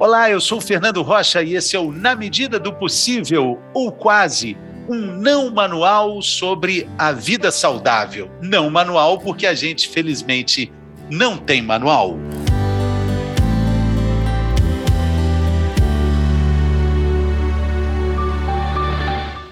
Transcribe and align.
Olá, 0.00 0.30
eu 0.30 0.40
sou 0.40 0.62
Fernando 0.62 1.02
Rocha 1.02 1.42
e 1.42 1.54
esse 1.54 1.76
é 1.76 1.78
o 1.78 1.92
Na 1.92 2.14
Medida 2.14 2.58
do 2.58 2.72
Possível, 2.72 3.60
ou 3.74 3.92
quase, 3.92 4.56
um 4.88 4.96
não 4.96 5.50
manual 5.50 6.22
sobre 6.22 6.88
a 6.96 7.12
vida 7.12 7.50
saudável. 7.50 8.30
Não 8.40 8.70
manual 8.70 9.18
porque 9.18 9.46
a 9.46 9.52
gente, 9.52 9.90
felizmente, 9.90 10.72
não 11.10 11.36
tem 11.36 11.60
manual. 11.60 12.16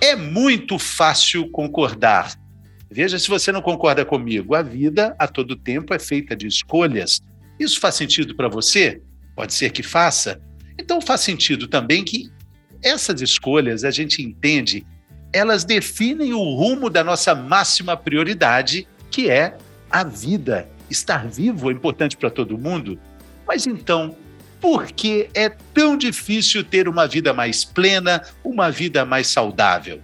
É 0.00 0.16
muito 0.16 0.78
fácil 0.78 1.50
concordar. 1.50 2.32
Veja 2.90 3.18
se 3.18 3.28
você 3.28 3.52
não 3.52 3.60
concorda 3.60 4.02
comigo. 4.02 4.54
A 4.54 4.62
vida, 4.62 5.14
a 5.18 5.28
todo 5.28 5.54
tempo, 5.54 5.92
é 5.92 5.98
feita 5.98 6.34
de 6.34 6.46
escolhas. 6.46 7.20
Isso 7.60 7.78
faz 7.78 7.96
sentido 7.96 8.34
para 8.34 8.48
você? 8.48 9.02
Pode 9.38 9.54
ser 9.54 9.70
que 9.70 9.84
faça. 9.84 10.40
Então 10.76 11.00
faz 11.00 11.20
sentido 11.20 11.68
também 11.68 12.02
que 12.02 12.28
essas 12.82 13.22
escolhas, 13.22 13.84
a 13.84 13.90
gente 13.92 14.20
entende, 14.20 14.84
elas 15.32 15.62
definem 15.62 16.32
o 16.32 16.42
rumo 16.56 16.90
da 16.90 17.04
nossa 17.04 17.36
máxima 17.36 17.96
prioridade, 17.96 18.88
que 19.12 19.30
é 19.30 19.56
a 19.88 20.02
vida. 20.02 20.68
Estar 20.90 21.28
vivo 21.28 21.70
é 21.70 21.72
importante 21.72 22.16
para 22.16 22.30
todo 22.30 22.58
mundo. 22.58 22.98
Mas 23.46 23.64
então, 23.64 24.16
por 24.60 24.90
que 24.90 25.30
é 25.32 25.48
tão 25.48 25.96
difícil 25.96 26.64
ter 26.64 26.88
uma 26.88 27.06
vida 27.06 27.32
mais 27.32 27.64
plena, 27.64 28.24
uma 28.42 28.72
vida 28.72 29.04
mais 29.04 29.28
saudável? 29.28 30.00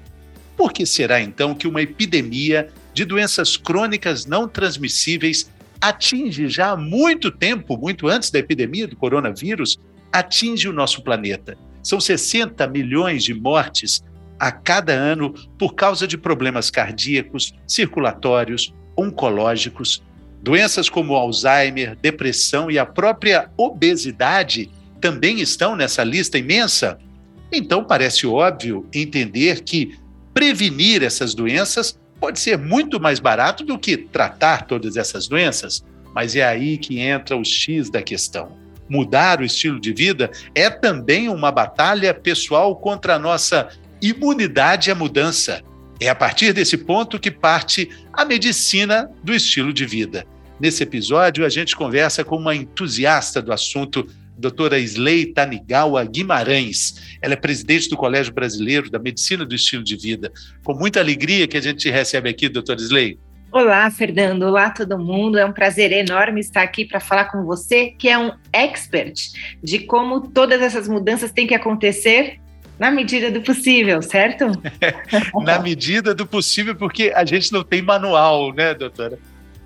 Por 0.57 0.73
que 0.73 0.87
será 0.87 1.21
então 1.21 1.57
que 1.57 1.67
uma 1.67 1.83
epidemia 1.83 2.69
de 2.93 3.05
doenças 3.05 3.57
crônicas 3.57 4.27
não 4.27 4.47
transmissíveis 4.47 5.51
atinge 5.89 6.49
já 6.49 6.71
há 6.71 6.77
muito 6.77 7.31
tempo, 7.31 7.77
muito 7.77 8.09
antes 8.09 8.31
da 8.31 8.39
epidemia 8.39 8.89
do 8.89 8.97
coronavírus, 8.97 9.79
atinge 10.11 10.69
o 10.69 10.73
nosso 10.73 11.03
planeta. 11.03 11.59
São 11.83 12.01
60 12.01 12.67
milhões 12.69 13.23
de 13.23 13.35
mortes 13.35 14.03
a 14.39 14.51
cada 14.51 14.93
ano 14.93 15.35
por 15.59 15.75
causa 15.75 16.07
de 16.07 16.17
problemas 16.17 16.71
cardíacos, 16.71 17.53
circulatórios, 17.67 18.75
oncológicos, 18.97 20.03
doenças 20.43 20.89
como 20.89 21.15
Alzheimer, 21.15 21.97
depressão 22.01 22.71
e 22.71 22.79
a 22.79 22.87
própria 22.87 23.51
obesidade 23.57 24.71
também 25.01 25.41
estão 25.41 25.77
nessa 25.77 26.03
lista 26.03 26.39
imensa. 26.39 26.99
Então 27.53 27.85
parece 27.85 28.27
óbvio 28.27 28.87
entender 28.93 29.63
que 29.63 29.99
prevenir 30.33 31.03
essas 31.03 31.35
doenças 31.35 31.99
pode 32.25 32.41
ser 32.41 32.57
muito 32.57 32.99
mais 32.99 33.21
barato 33.21 33.63
do 33.63 33.79
que 33.79 33.99
tratar 33.99 34.67
todas 34.67 34.97
essas 34.97 35.29
doenças, 35.29 35.85
mas 36.15 36.35
é 36.35 36.43
aí 36.43 36.79
que 36.79 36.99
entra 36.99 37.37
o 37.37 37.45
X 37.45 37.91
da 37.91 38.01
questão. 38.01 38.57
Mudar 38.89 39.43
o 39.43 39.45
estilo 39.45 39.79
de 39.79 39.93
vida 39.93 40.31
é 40.55 40.71
também 40.71 41.29
uma 41.29 41.53
batalha 41.53 42.15
pessoal 42.15 42.75
contra 42.77 43.17
a 43.17 43.19
nossa 43.19 43.69
imunidade 44.01 44.91
à 44.91 44.95
mudança. 44.95 45.61
É 46.01 46.09
a 46.09 46.15
partir 46.15 46.55
desse 46.55 46.79
ponto 46.79 47.21
que 47.21 47.31
parte 47.31 47.91
a 48.11 48.25
medicina 48.25 49.11
do 49.23 49.35
estilo 49.35 49.71
de 49.71 49.85
vida. 49.85 50.25
Nesse 50.59 50.83
episódio, 50.83 51.45
a 51.45 51.51
gente 51.51 51.77
conversa 51.77 52.25
com 52.25 52.39
uma 52.39 52.55
entusiasta 52.55 53.43
do 53.43 53.53
assunto 53.53 54.09
doutora 54.37 54.79
Sley 54.79 55.27
Tanigawa 55.27 56.05
Guimarães. 56.05 57.19
Ela 57.23 57.35
é 57.35 57.37
presidente 57.37 57.89
do 57.89 57.97
Colégio 57.97 58.33
Brasileiro 58.33 58.91
da 58.91 58.99
Medicina 58.99 59.45
do 59.45 59.55
Estilo 59.55 59.85
de 59.85 59.97
Vida. 59.97 60.33
Com 60.63 60.75
muita 60.75 61.01
alegria 61.01 61.47
que 61.47 61.57
a 61.57 61.61
gente 61.63 61.91
recebe 61.91 62.29
aqui, 62.29 62.49
doutora 62.49 62.81
Sley. 62.81 63.19
Olá, 63.55 63.89
Fernando. 63.89 64.43
Olá, 64.43 64.71
todo 64.71 64.99
mundo. 64.99 65.39
É 65.39 65.45
um 65.47 65.53
prazer 65.53 65.93
enorme 65.93 66.41
estar 66.41 66.63
aqui 66.63 66.85
para 66.85 66.99
falar 66.99 67.27
com 67.27 67.45
você, 67.45 67.95
que 67.97 68.09
é 68.09 68.19
um 68.19 68.33
expert 68.53 69.15
de 69.63 69.79
como 69.79 70.29
todas 70.29 70.61
essas 70.61 70.89
mudanças 70.89 71.31
têm 71.31 71.47
que 71.47 71.55
acontecer 71.55 72.41
na 72.79 72.91
medida 72.91 73.31
do 73.31 73.41
possível, 73.41 74.03
certo? 74.03 74.47
na 75.45 75.61
medida 75.61 76.13
do 76.13 76.27
possível, 76.27 76.75
porque 76.75 77.13
a 77.15 77.25
gente 77.25 77.53
não 77.53 77.63
tem 77.63 77.81
manual, 77.81 78.53
né, 78.53 78.75
doutora? 78.75 79.19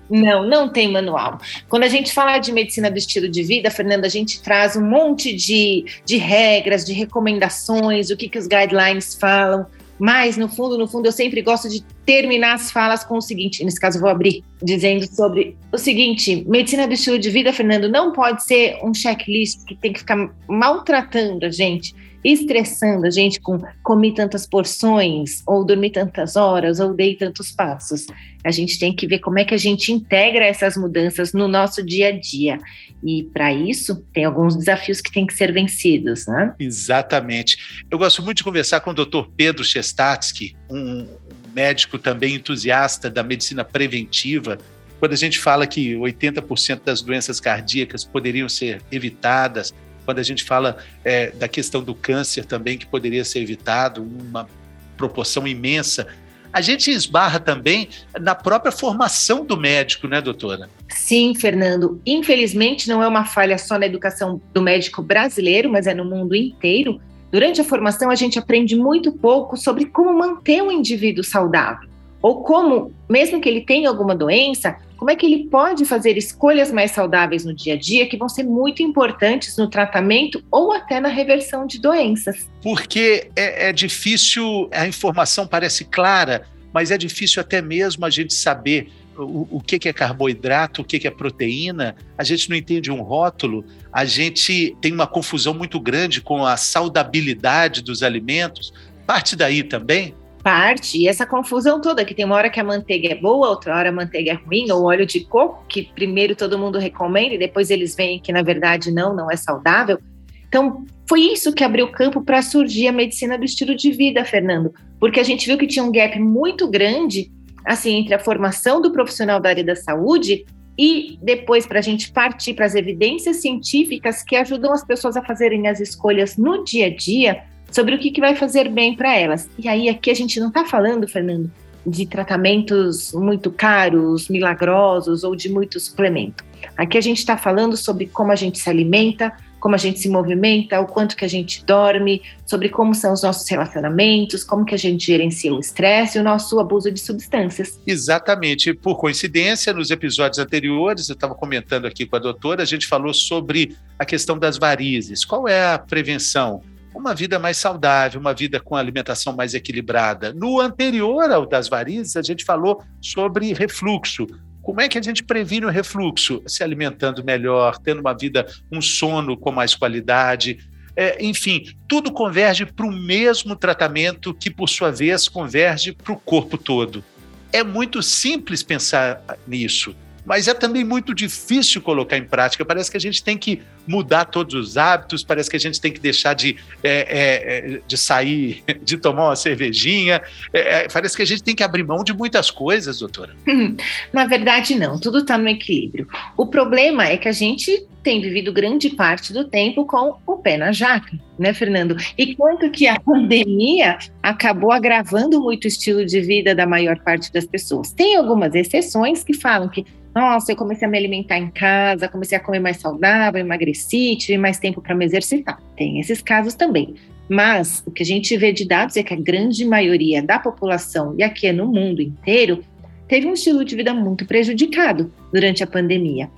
Não, 0.09 0.47
não 0.47 0.67
tem 0.67 0.91
manual. 0.91 1.39
Quando 1.67 1.83
a 1.83 1.87
gente 1.87 2.11
fala 2.11 2.39
de 2.39 2.51
medicina 2.51 2.89
do 2.89 2.97
estilo 2.97 3.29
de 3.29 3.43
vida, 3.43 3.69
Fernanda, 3.69 4.07
a 4.07 4.09
gente 4.09 4.41
traz 4.41 4.75
um 4.75 4.81
monte 4.81 5.33
de, 5.33 5.85
de 6.03 6.17
regras, 6.17 6.83
de 6.83 6.93
recomendações, 6.93 8.09
o 8.09 8.17
que, 8.17 8.27
que 8.27 8.37
os 8.37 8.47
guidelines 8.47 9.15
falam. 9.15 9.65
Mas, 9.99 10.37
no 10.37 10.47
fundo, 10.47 10.77
no 10.77 10.87
fundo, 10.87 11.07
eu 11.07 11.11
sempre 11.11 11.41
gosto 11.41 11.67
de 11.67 11.83
terminar 12.05 12.55
as 12.55 12.71
falas 12.71 13.03
com 13.03 13.17
o 13.17 13.21
seguinte: 13.21 13.63
nesse 13.65 13.79
caso, 13.79 13.97
eu 13.97 14.01
vou 14.01 14.09
abrir, 14.09 14.43
dizendo 14.63 15.05
sobre 15.13 15.57
o 15.73 15.77
seguinte: 15.77 16.45
medicina 16.47 16.87
do 16.87 16.93
estilo 16.93 17.19
de 17.19 17.29
vida, 17.29 17.51
Fernando, 17.51 17.89
não 17.89 18.13
pode 18.13 18.43
ser 18.45 18.79
um 18.81 18.93
checklist 18.93 19.65
que 19.65 19.75
tem 19.75 19.91
que 19.91 19.99
ficar 19.99 20.31
maltratando 20.47 21.45
a 21.45 21.51
gente 21.51 21.93
estressando 22.23 23.05
a 23.05 23.09
gente 23.09 23.39
com 23.39 23.59
comer 23.83 24.13
tantas 24.13 24.45
porções, 24.45 25.41
ou 25.45 25.65
dormir 25.65 25.91
tantas 25.91 26.35
horas, 26.35 26.79
ou 26.79 26.93
dei 26.93 27.15
tantos 27.15 27.51
passos. 27.51 28.07
A 28.43 28.51
gente 28.51 28.79
tem 28.79 28.93
que 28.93 29.07
ver 29.07 29.19
como 29.19 29.39
é 29.39 29.45
que 29.45 29.53
a 29.53 29.57
gente 29.57 29.91
integra 29.91 30.45
essas 30.45 30.75
mudanças 30.77 31.33
no 31.33 31.47
nosso 31.47 31.83
dia 31.83 32.09
a 32.09 32.11
dia. 32.11 32.57
E 33.03 33.23
para 33.23 33.53
isso, 33.53 34.03
tem 34.13 34.25
alguns 34.25 34.55
desafios 34.55 35.01
que 35.01 35.11
têm 35.11 35.25
que 35.25 35.33
ser 35.33 35.51
vencidos, 35.51 36.27
né? 36.27 36.53
Exatamente. 36.59 37.83
Eu 37.89 37.97
gosto 37.97 38.21
muito 38.21 38.37
de 38.37 38.43
conversar 38.43 38.81
com 38.81 38.91
o 38.91 38.93
Dr. 38.93 39.29
Pedro 39.35 39.63
Chestatsky, 39.63 40.55
um 40.69 41.07
médico 41.53 41.97
também 41.97 42.35
entusiasta 42.35 43.09
da 43.09 43.23
medicina 43.23 43.63
preventiva, 43.63 44.57
quando 44.99 45.13
a 45.13 45.17
gente 45.17 45.39
fala 45.39 45.65
que 45.65 45.93
80% 45.93 46.81
das 46.83 47.01
doenças 47.01 47.39
cardíacas 47.39 48.03
poderiam 48.03 48.49
ser 48.49 48.81
evitadas, 48.91 49.73
quando 50.09 50.17
a 50.17 50.23
gente 50.23 50.43
fala 50.43 50.77
é, 51.05 51.29
da 51.29 51.47
questão 51.47 51.83
do 51.83 51.93
câncer 51.93 52.43
também, 52.43 52.79
que 52.79 52.87
poderia 52.87 53.23
ser 53.23 53.41
evitado, 53.41 54.01
uma 54.01 54.49
proporção 54.97 55.47
imensa, 55.47 56.07
a 56.51 56.61
gente 56.61 56.89
esbarra 56.89 57.39
também 57.39 57.89
na 58.19 58.33
própria 58.33 58.71
formação 58.71 59.45
do 59.45 59.55
médico, 59.55 60.07
né, 60.07 60.19
doutora? 60.19 60.67
Sim, 60.87 61.35
Fernando. 61.35 62.01
Infelizmente, 62.03 62.89
não 62.89 63.03
é 63.03 63.07
uma 63.07 63.23
falha 63.23 63.55
só 63.59 63.77
na 63.77 63.85
educação 63.85 64.41
do 64.51 64.63
médico 64.63 65.03
brasileiro, 65.03 65.69
mas 65.69 65.85
é 65.85 65.93
no 65.93 66.03
mundo 66.03 66.35
inteiro. 66.35 66.99
Durante 67.31 67.61
a 67.61 67.63
formação, 67.63 68.09
a 68.09 68.15
gente 68.15 68.39
aprende 68.39 68.75
muito 68.75 69.11
pouco 69.11 69.55
sobre 69.55 69.85
como 69.85 70.11
manter 70.11 70.63
um 70.63 70.71
indivíduo 70.71 71.23
saudável 71.23 71.87
ou 72.19 72.41
como, 72.41 72.91
mesmo 73.07 73.39
que 73.39 73.47
ele 73.47 73.61
tenha 73.61 73.87
alguma 73.87 74.15
doença, 74.15 74.75
como 74.99 75.09
é 75.09 75.15
que 75.15 75.25
ele 75.25 75.45
pode 75.45 75.85
fazer 75.85 76.17
escolhas 76.17 76.73
mais 76.73 76.91
saudáveis 76.91 77.45
no 77.45 77.53
dia 77.53 77.75
a 77.75 77.77
dia 77.77 78.05
que 78.05 78.17
vão 78.17 78.27
ser 78.27 78.43
muito 78.43 78.83
importantes 78.83 79.55
no 79.55 79.69
tratamento 79.69 80.43
ou 80.51 80.73
até 80.73 80.99
na 80.99 81.07
reversão 81.07 81.65
de 81.65 81.79
doenças. 81.79 82.49
Porque 82.61 83.31
é, 83.33 83.69
é 83.69 83.73
difícil, 83.73 84.69
a 84.73 84.85
informação 84.85 85.47
parece 85.47 85.85
clara, 85.85 86.45
mas 86.73 86.91
é 86.91 86.97
difícil 86.97 87.39
até 87.39 87.61
mesmo 87.61 88.05
a 88.05 88.09
gente 88.09 88.33
saber 88.33 88.91
o, 89.17 89.47
o 89.57 89.61
que, 89.61 89.87
é 89.87 89.93
carboidrato, 89.93 90.81
o 90.81 90.85
que, 90.85 90.99
que 90.99 91.07
é 91.07 91.11
proteína, 91.11 91.95
a 92.17 92.23
gente 92.25 92.49
não 92.49 92.57
entende 92.57 92.91
um 92.91 93.01
rótulo, 93.01 93.63
a 93.93 94.03
gente 94.03 94.75
tem 94.81 94.91
uma 94.91 95.07
confusão 95.07 95.53
muito 95.53 95.79
grande 95.79 96.19
com 96.19 96.45
a 96.45 96.57
saudabilidade 96.57 97.81
dos 97.81 98.03
alimentos. 98.03 98.73
Parte 99.07 99.37
daí 99.37 99.63
também? 99.63 100.13
Parte, 100.43 100.97
e 100.97 101.07
essa 101.07 101.25
confusão 101.25 101.81
toda, 101.81 102.05
que 102.05 102.13
tem 102.13 102.25
uma 102.25 102.35
hora 102.35 102.49
que 102.49 102.59
a 102.59 102.63
manteiga 102.63 103.09
é 103.09 103.15
boa, 103.15 103.49
outra 103.49 103.75
hora 103.75 103.89
a 103.89 103.91
manteiga 103.91 104.31
é 104.31 104.33
ruim, 104.33 104.71
ou 104.71 104.85
óleo 104.85 105.05
de 105.05 105.21
coco, 105.21 105.63
que 105.67 105.83
primeiro 105.93 106.35
todo 106.35 106.57
mundo 106.57 106.79
recomenda 106.79 107.35
e 107.35 107.37
depois 107.37 107.69
eles 107.69 107.95
veem 107.95 108.19
que 108.19 108.31
na 108.31 108.41
verdade 108.41 108.91
não, 108.91 109.15
não 109.15 109.29
é 109.29 109.35
saudável. 109.35 109.99
Então, 110.47 110.85
foi 111.07 111.21
isso 111.21 111.53
que 111.53 111.63
abriu 111.63 111.87
campo 111.91 112.21
para 112.21 112.41
surgir 112.41 112.87
a 112.87 112.91
medicina 112.91 113.37
do 113.37 113.45
estilo 113.45 113.75
de 113.75 113.91
vida, 113.91 114.25
Fernando, 114.25 114.73
porque 114.99 115.19
a 115.19 115.23
gente 115.23 115.45
viu 115.45 115.57
que 115.57 115.67
tinha 115.67 115.83
um 115.83 115.91
gap 115.91 116.19
muito 116.19 116.67
grande, 116.67 117.31
assim, 117.65 117.95
entre 117.95 118.15
a 118.15 118.19
formação 118.19 118.81
do 118.81 118.91
profissional 118.91 119.39
da 119.39 119.49
área 119.49 119.63
da 119.63 119.75
saúde 119.75 120.45
e 120.77 121.19
depois 121.21 121.67
para 121.67 121.79
a 121.79 121.81
gente 121.81 122.11
partir 122.11 122.53
para 122.53 122.65
as 122.65 122.73
evidências 122.73 123.41
científicas 123.41 124.23
que 124.23 124.35
ajudam 124.35 124.71
as 124.71 124.83
pessoas 124.83 125.17
a 125.17 125.23
fazerem 125.23 125.67
as 125.67 125.79
escolhas 125.79 126.37
no 126.37 126.63
dia 126.63 126.87
a 126.87 126.95
dia 126.95 127.43
sobre 127.71 127.95
o 127.95 127.99
que, 127.99 128.11
que 128.11 128.21
vai 128.21 128.35
fazer 128.35 128.69
bem 128.69 128.95
para 128.95 129.15
elas. 129.15 129.49
E 129.57 129.67
aí, 129.67 129.89
aqui 129.89 130.09
a 130.11 130.15
gente 130.15 130.39
não 130.39 130.49
está 130.49 130.65
falando, 130.65 131.07
Fernando, 131.07 131.51
de 131.85 132.05
tratamentos 132.05 133.13
muito 133.13 133.51
caros, 133.51 134.29
milagrosos 134.29 135.23
ou 135.23 135.35
de 135.35 135.49
muito 135.49 135.79
suplemento. 135.79 136.43
Aqui 136.77 136.97
a 136.97 137.01
gente 137.01 137.17
está 137.17 137.37
falando 137.37 137.77
sobre 137.77 138.05
como 138.05 138.31
a 138.31 138.35
gente 138.35 138.59
se 138.59 138.69
alimenta, 138.69 139.33
como 139.59 139.75
a 139.75 139.77
gente 139.77 139.99
se 139.99 140.09
movimenta, 140.09 140.79
o 140.79 140.85
quanto 140.85 141.15
que 141.15 141.25
a 141.25 141.27
gente 141.27 141.63
dorme, 141.65 142.21
sobre 142.45 142.69
como 142.69 142.95
são 142.95 143.13
os 143.13 143.23
nossos 143.23 143.47
relacionamentos, 143.49 144.43
como 144.43 144.65
que 144.65 144.73
a 144.73 144.77
gente 144.77 145.05
gerencia 145.05 145.53
o 145.53 145.59
estresse 145.59 146.17
e 146.17 146.21
o 146.21 146.23
nosso 146.23 146.59
abuso 146.59 146.91
de 146.91 146.99
substâncias. 146.99 147.79
Exatamente. 147.85 148.73
Por 148.73 148.97
coincidência, 148.97 149.73
nos 149.73 149.91
episódios 149.91 150.39
anteriores, 150.39 151.09
eu 151.09 151.13
estava 151.13 151.35
comentando 151.35 151.85
aqui 151.85 152.05
com 152.05 152.15
a 152.15 152.19
doutora, 152.19 152.63
a 152.63 152.65
gente 152.65 152.87
falou 152.87 153.13
sobre 153.13 153.75
a 153.97 154.05
questão 154.05 154.37
das 154.37 154.57
varizes. 154.57 155.25
Qual 155.25 155.47
é 155.47 155.73
a 155.73 155.77
prevenção? 155.77 156.61
Uma 156.93 157.13
vida 157.13 157.39
mais 157.39 157.57
saudável, 157.57 158.19
uma 158.19 158.33
vida 158.33 158.59
com 158.59 158.75
alimentação 158.75 159.35
mais 159.35 159.53
equilibrada. 159.53 160.33
No 160.33 160.59
anterior 160.59 161.31
ao 161.31 161.45
das 161.45 161.69
varizes, 161.69 162.15
a 162.15 162.21
gente 162.21 162.43
falou 162.43 162.83
sobre 163.01 163.53
refluxo. 163.53 164.27
Como 164.61 164.81
é 164.81 164.89
que 164.89 164.97
a 164.97 165.01
gente 165.01 165.23
previne 165.23 165.65
o 165.65 165.69
refluxo? 165.69 166.41
Se 166.45 166.63
alimentando 166.63 167.23
melhor, 167.23 167.77
tendo 167.77 168.01
uma 168.01 168.13
vida, 168.13 168.45
um 168.71 168.81
sono 168.81 169.37
com 169.37 169.51
mais 169.51 169.73
qualidade. 169.73 170.59
É, 170.95 171.23
enfim, 171.23 171.63
tudo 171.87 172.11
converge 172.11 172.65
para 172.65 172.85
o 172.85 172.91
mesmo 172.91 173.55
tratamento 173.55 174.33
que, 174.33 174.49
por 174.49 174.67
sua 174.67 174.91
vez, 174.91 175.27
converge 175.27 175.93
para 175.93 176.13
o 176.13 176.19
corpo 176.19 176.57
todo. 176.57 177.03
É 177.51 177.63
muito 177.63 178.03
simples 178.03 178.61
pensar 178.61 179.23
nisso 179.47 179.95
mas 180.25 180.47
é 180.47 180.53
também 180.53 180.83
muito 180.83 181.13
difícil 181.13 181.81
colocar 181.81 182.17
em 182.17 182.23
prática. 182.23 182.65
Parece 182.65 182.91
que 182.91 182.97
a 182.97 182.99
gente 182.99 183.23
tem 183.23 183.37
que 183.37 183.61
mudar 183.87 184.25
todos 184.25 184.53
os 184.53 184.77
hábitos, 184.77 185.23
parece 185.23 185.49
que 185.49 185.55
a 185.55 185.59
gente 185.59 185.81
tem 185.81 185.91
que 185.91 185.99
deixar 185.99 186.33
de, 186.33 186.57
é, 186.83 186.89
é, 186.89 187.75
é 187.75 187.81
de 187.87 187.97
sair, 187.97 188.63
de 188.81 188.97
tomar 188.97 189.29
uma 189.29 189.35
cervejinha, 189.35 190.21
é, 190.53 190.83
é, 190.83 190.87
parece 190.87 191.15
que 191.15 191.23
a 191.23 191.25
gente 191.25 191.43
tem 191.43 191.55
que 191.55 191.63
abrir 191.63 191.83
mão 191.83 192.03
de 192.03 192.13
muitas 192.13 192.51
coisas, 192.51 192.99
doutora. 192.99 193.35
Na 194.13 194.25
verdade, 194.25 194.75
não, 194.75 194.99
tudo 194.99 195.19
está 195.19 195.37
no 195.37 195.47
equilíbrio. 195.47 196.07
O 196.37 196.45
problema 196.45 197.05
é 197.05 197.17
que 197.17 197.27
a 197.27 197.31
gente 197.31 197.87
tem 198.03 198.21
vivido 198.21 198.53
grande 198.53 198.89
parte 198.89 199.33
do 199.33 199.45
tempo 199.45 199.85
com 199.85 200.15
o 200.25 200.37
pé 200.37 200.57
na 200.57 200.71
jaca, 200.71 201.17
né, 201.37 201.53
Fernando? 201.53 201.95
E 202.17 202.35
quanto 202.35 202.69
que 202.69 202.87
a 202.87 202.99
pandemia 203.01 203.97
acabou 204.21 204.71
agravando 204.71 205.41
muito 205.41 205.65
o 205.65 205.67
estilo 205.67 206.05
de 206.05 206.21
vida 206.21 206.55
da 206.55 206.65
maior 206.65 206.99
parte 206.99 207.31
das 207.31 207.45
pessoas. 207.45 207.91
Tem 207.91 208.15
algumas 208.15 208.55
exceções 208.55 209.23
que 209.23 209.33
falam 209.33 209.69
que 209.69 209.85
nossa, 210.13 210.51
eu 210.51 210.55
comecei 210.55 210.87
a 210.87 210.91
me 210.91 210.97
alimentar 210.97 211.37
em 211.37 211.51
casa, 211.51 212.07
comecei 212.07 212.37
a 212.37 212.41
comer 212.41 212.59
mais 212.59 212.77
saudável, 212.77 213.39
emagreci, 213.39 214.17
tive 214.17 214.37
mais 214.37 214.57
tempo 214.57 214.81
para 214.81 214.95
me 214.95 215.05
exercitar. 215.05 215.61
Tem 215.77 215.99
esses 215.99 216.21
casos 216.21 216.55
também. 216.55 216.95
Mas 217.29 217.83
o 217.85 217.91
que 217.91 218.01
a 218.01 218.05
gente 218.05 218.35
vê 218.35 218.51
de 218.51 218.65
dados 218.65 218.97
é 218.97 219.03
que 219.03 219.13
a 219.13 219.17
grande 219.17 219.63
maioria 219.63 220.21
da 220.21 220.39
população, 220.39 221.13
e 221.17 221.23
aqui 221.23 221.45
é 221.45 221.53
no 221.53 221.67
mundo 221.67 222.01
inteiro, 222.01 222.63
teve 223.07 223.27
um 223.27 223.33
estilo 223.33 223.63
de 223.63 223.75
vida 223.75 223.93
muito 223.93 224.25
prejudicado 224.25 225.13
durante 225.31 225.63
a 225.63 225.67
pandemia. 225.67 226.29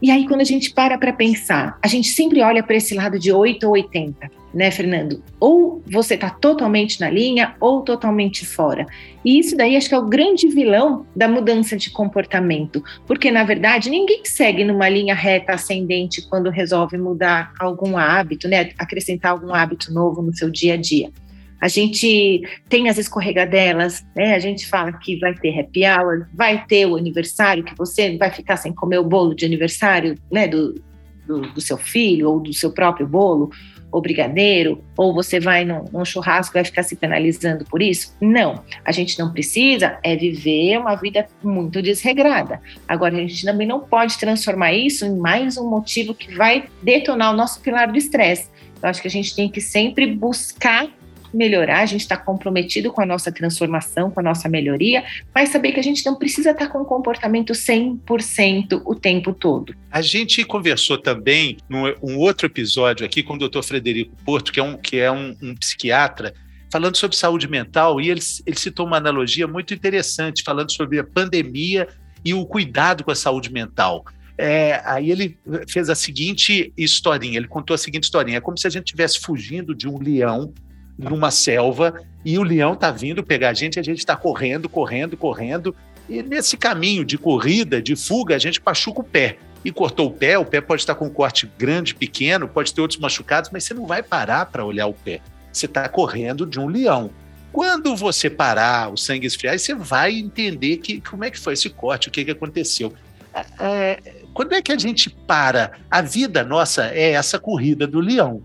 E 0.00 0.10
aí, 0.10 0.26
quando 0.28 0.40
a 0.40 0.44
gente 0.44 0.72
para 0.72 0.96
para 0.96 1.12
pensar, 1.12 1.76
a 1.82 1.88
gente 1.88 2.08
sempre 2.08 2.40
olha 2.40 2.62
para 2.62 2.76
esse 2.76 2.94
lado 2.94 3.18
de 3.18 3.32
8 3.32 3.64
ou 3.66 3.72
80, 3.72 4.30
né, 4.54 4.70
Fernando? 4.70 5.22
Ou 5.40 5.82
você 5.86 6.14
está 6.14 6.30
totalmente 6.30 7.00
na 7.00 7.10
linha 7.10 7.56
ou 7.60 7.82
totalmente 7.82 8.46
fora. 8.46 8.86
E 9.24 9.38
isso 9.40 9.56
daí 9.56 9.76
acho 9.76 9.88
que 9.88 9.94
é 9.94 9.98
o 9.98 10.06
grande 10.06 10.46
vilão 10.48 11.04
da 11.16 11.26
mudança 11.26 11.76
de 11.76 11.90
comportamento, 11.90 12.82
porque 13.06 13.30
na 13.30 13.42
verdade 13.42 13.90
ninguém 13.90 14.22
segue 14.24 14.64
numa 14.64 14.88
linha 14.88 15.14
reta 15.14 15.54
ascendente 15.54 16.26
quando 16.28 16.48
resolve 16.48 16.96
mudar 16.96 17.52
algum 17.58 17.98
hábito, 17.98 18.46
né, 18.46 18.70
acrescentar 18.78 19.32
algum 19.32 19.52
hábito 19.52 19.92
novo 19.92 20.22
no 20.22 20.34
seu 20.34 20.48
dia 20.48 20.74
a 20.74 20.76
dia. 20.76 21.10
A 21.60 21.68
gente 21.68 22.42
tem 22.68 22.88
as 22.88 22.98
escorregadelas, 22.98 24.04
né? 24.14 24.34
A 24.34 24.38
gente 24.38 24.66
fala 24.66 24.92
que 24.92 25.16
vai 25.18 25.34
ter 25.34 25.58
happy 25.58 25.84
hour, 25.84 26.26
vai 26.32 26.64
ter 26.66 26.86
o 26.86 26.96
aniversário, 26.96 27.64
que 27.64 27.76
você 27.76 28.16
vai 28.16 28.30
ficar 28.30 28.56
sem 28.56 28.72
comer 28.72 28.98
o 28.98 29.04
bolo 29.04 29.34
de 29.34 29.44
aniversário, 29.44 30.14
né? 30.30 30.46
Do, 30.46 30.80
do, 31.26 31.40
do 31.52 31.60
seu 31.60 31.76
filho 31.76 32.30
ou 32.30 32.40
do 32.40 32.52
seu 32.52 32.72
próprio 32.72 33.06
bolo, 33.06 33.50
ou 33.90 34.00
brigadeiro, 34.00 34.84
ou 34.96 35.14
você 35.14 35.40
vai 35.40 35.64
num, 35.64 35.84
num 35.92 36.04
churrasco 36.04 36.52
e 36.52 36.58
vai 36.58 36.64
ficar 36.64 36.82
se 36.82 36.94
penalizando 36.94 37.64
por 37.64 37.80
isso? 37.80 38.14
Não. 38.20 38.62
A 38.84 38.92
gente 38.92 39.18
não 39.18 39.32
precisa 39.32 39.98
é 40.02 40.14
viver 40.14 40.78
uma 40.78 40.94
vida 40.94 41.26
muito 41.42 41.80
desregrada. 41.80 42.60
Agora, 42.86 43.16
a 43.16 43.20
gente 43.20 43.44
também 43.44 43.66
não 43.66 43.80
pode 43.80 44.18
transformar 44.18 44.72
isso 44.72 45.04
em 45.04 45.16
mais 45.16 45.56
um 45.56 45.68
motivo 45.68 46.14
que 46.14 46.34
vai 46.34 46.68
detonar 46.82 47.32
o 47.32 47.36
nosso 47.36 47.60
pilar 47.60 47.90
do 47.90 47.96
estresse. 47.96 48.50
Eu 48.82 48.88
acho 48.88 49.00
que 49.00 49.08
a 49.08 49.10
gente 49.10 49.34
tem 49.34 49.48
que 49.48 49.60
sempre 49.60 50.06
buscar 50.06 50.88
melhorar, 51.32 51.80
a 51.80 51.86
gente 51.86 52.02
está 52.02 52.16
comprometido 52.16 52.92
com 52.92 53.00
a 53.00 53.06
nossa 53.06 53.30
transformação, 53.30 54.10
com 54.10 54.20
a 54.20 54.22
nossa 54.22 54.48
melhoria, 54.48 55.04
mas 55.34 55.50
saber 55.50 55.72
que 55.72 55.80
a 55.80 55.82
gente 55.82 56.04
não 56.04 56.16
precisa 56.16 56.50
estar 56.50 56.66
tá 56.66 56.72
com 56.72 56.82
um 56.82 56.84
comportamento 56.84 57.52
100% 57.52 58.82
o 58.84 58.94
tempo 58.94 59.32
todo. 59.32 59.74
A 59.90 60.00
gente 60.02 60.44
conversou 60.44 60.98
também 60.98 61.56
num 61.68 61.92
um 62.02 62.18
outro 62.18 62.46
episódio 62.46 63.04
aqui 63.04 63.22
com 63.22 63.34
o 63.34 63.38
doutor 63.38 63.62
Frederico 63.62 64.14
Porto, 64.24 64.52
que 64.52 64.60
é 64.60 64.62
um, 64.62 64.76
que 64.76 64.98
é 64.98 65.10
um, 65.10 65.36
um 65.42 65.54
psiquiatra, 65.54 66.34
falando 66.70 66.96
sobre 66.96 67.16
saúde 67.16 67.48
mental, 67.48 68.00
e 68.00 68.10
ele, 68.10 68.20
ele 68.46 68.58
citou 68.58 68.86
uma 68.86 68.96
analogia 68.96 69.46
muito 69.46 69.72
interessante, 69.72 70.42
falando 70.42 70.72
sobre 70.72 70.98
a 70.98 71.04
pandemia 71.04 71.88
e 72.24 72.34
o 72.34 72.44
cuidado 72.44 73.04
com 73.04 73.10
a 73.10 73.14
saúde 73.14 73.50
mental. 73.50 74.04
É, 74.36 74.80
aí 74.84 75.10
ele 75.10 75.36
fez 75.68 75.90
a 75.90 75.94
seguinte 75.96 76.72
historinha, 76.76 77.36
ele 77.36 77.48
contou 77.48 77.74
a 77.74 77.78
seguinte 77.78 78.04
historinha, 78.04 78.38
é 78.38 78.40
como 78.40 78.56
se 78.56 78.66
a 78.66 78.70
gente 78.70 78.86
estivesse 78.86 79.18
fugindo 79.18 79.74
de 79.74 79.88
um 79.88 79.98
leão 79.98 80.52
numa 80.98 81.30
selva 81.30 82.02
e 82.24 82.38
o 82.38 82.42
leão 82.42 82.72
está 82.72 82.90
vindo 82.90 83.22
pegar 83.22 83.50
a 83.50 83.54
gente 83.54 83.78
a 83.78 83.82
gente 83.82 83.98
está 83.98 84.16
correndo, 84.16 84.68
correndo, 84.68 85.16
correndo. 85.16 85.74
E 86.08 86.22
nesse 86.22 86.56
caminho 86.56 87.04
de 87.04 87.16
corrida, 87.16 87.80
de 87.80 87.94
fuga, 87.94 88.34
a 88.34 88.38
gente 88.38 88.60
machuca 88.64 89.00
o 89.00 89.04
pé. 89.04 89.38
E 89.64 89.72
cortou 89.72 90.06
o 90.06 90.10
pé, 90.10 90.38
o 90.38 90.44
pé 90.44 90.60
pode 90.60 90.82
estar 90.82 90.94
com 90.94 91.06
um 91.06 91.10
corte 91.10 91.50
grande, 91.58 91.94
pequeno, 91.94 92.48
pode 92.48 92.72
ter 92.72 92.80
outros 92.80 92.98
machucados, 92.98 93.50
mas 93.52 93.64
você 93.64 93.74
não 93.74 93.86
vai 93.86 94.02
parar 94.02 94.46
para 94.46 94.64
olhar 94.64 94.86
o 94.86 94.94
pé. 94.94 95.20
Você 95.52 95.66
está 95.66 95.88
correndo 95.88 96.46
de 96.46 96.58
um 96.58 96.66
leão. 96.66 97.10
Quando 97.52 97.96
você 97.96 98.30
parar, 98.30 98.92
o 98.92 98.96
sangue 98.96 99.26
esfriar, 99.26 99.58
você 99.58 99.74
vai 99.74 100.14
entender 100.14 100.76
que, 100.78 101.00
como 101.00 101.24
é 101.24 101.30
que 101.30 101.38
foi 101.38 101.54
esse 101.54 101.68
corte, 101.68 102.08
o 102.08 102.10
que, 102.10 102.24
que 102.24 102.30
aconteceu. 102.30 102.92
É, 103.34 104.00
é 104.04 104.18
quando 104.32 104.54
é 104.54 104.62
que 104.62 104.70
a 104.70 104.78
gente 104.78 105.10
para? 105.10 105.72
A 105.90 106.00
vida 106.00 106.44
nossa 106.44 106.86
é 106.94 107.10
essa 107.10 107.38
corrida 107.40 107.86
do 107.86 107.98
leão. 107.98 108.40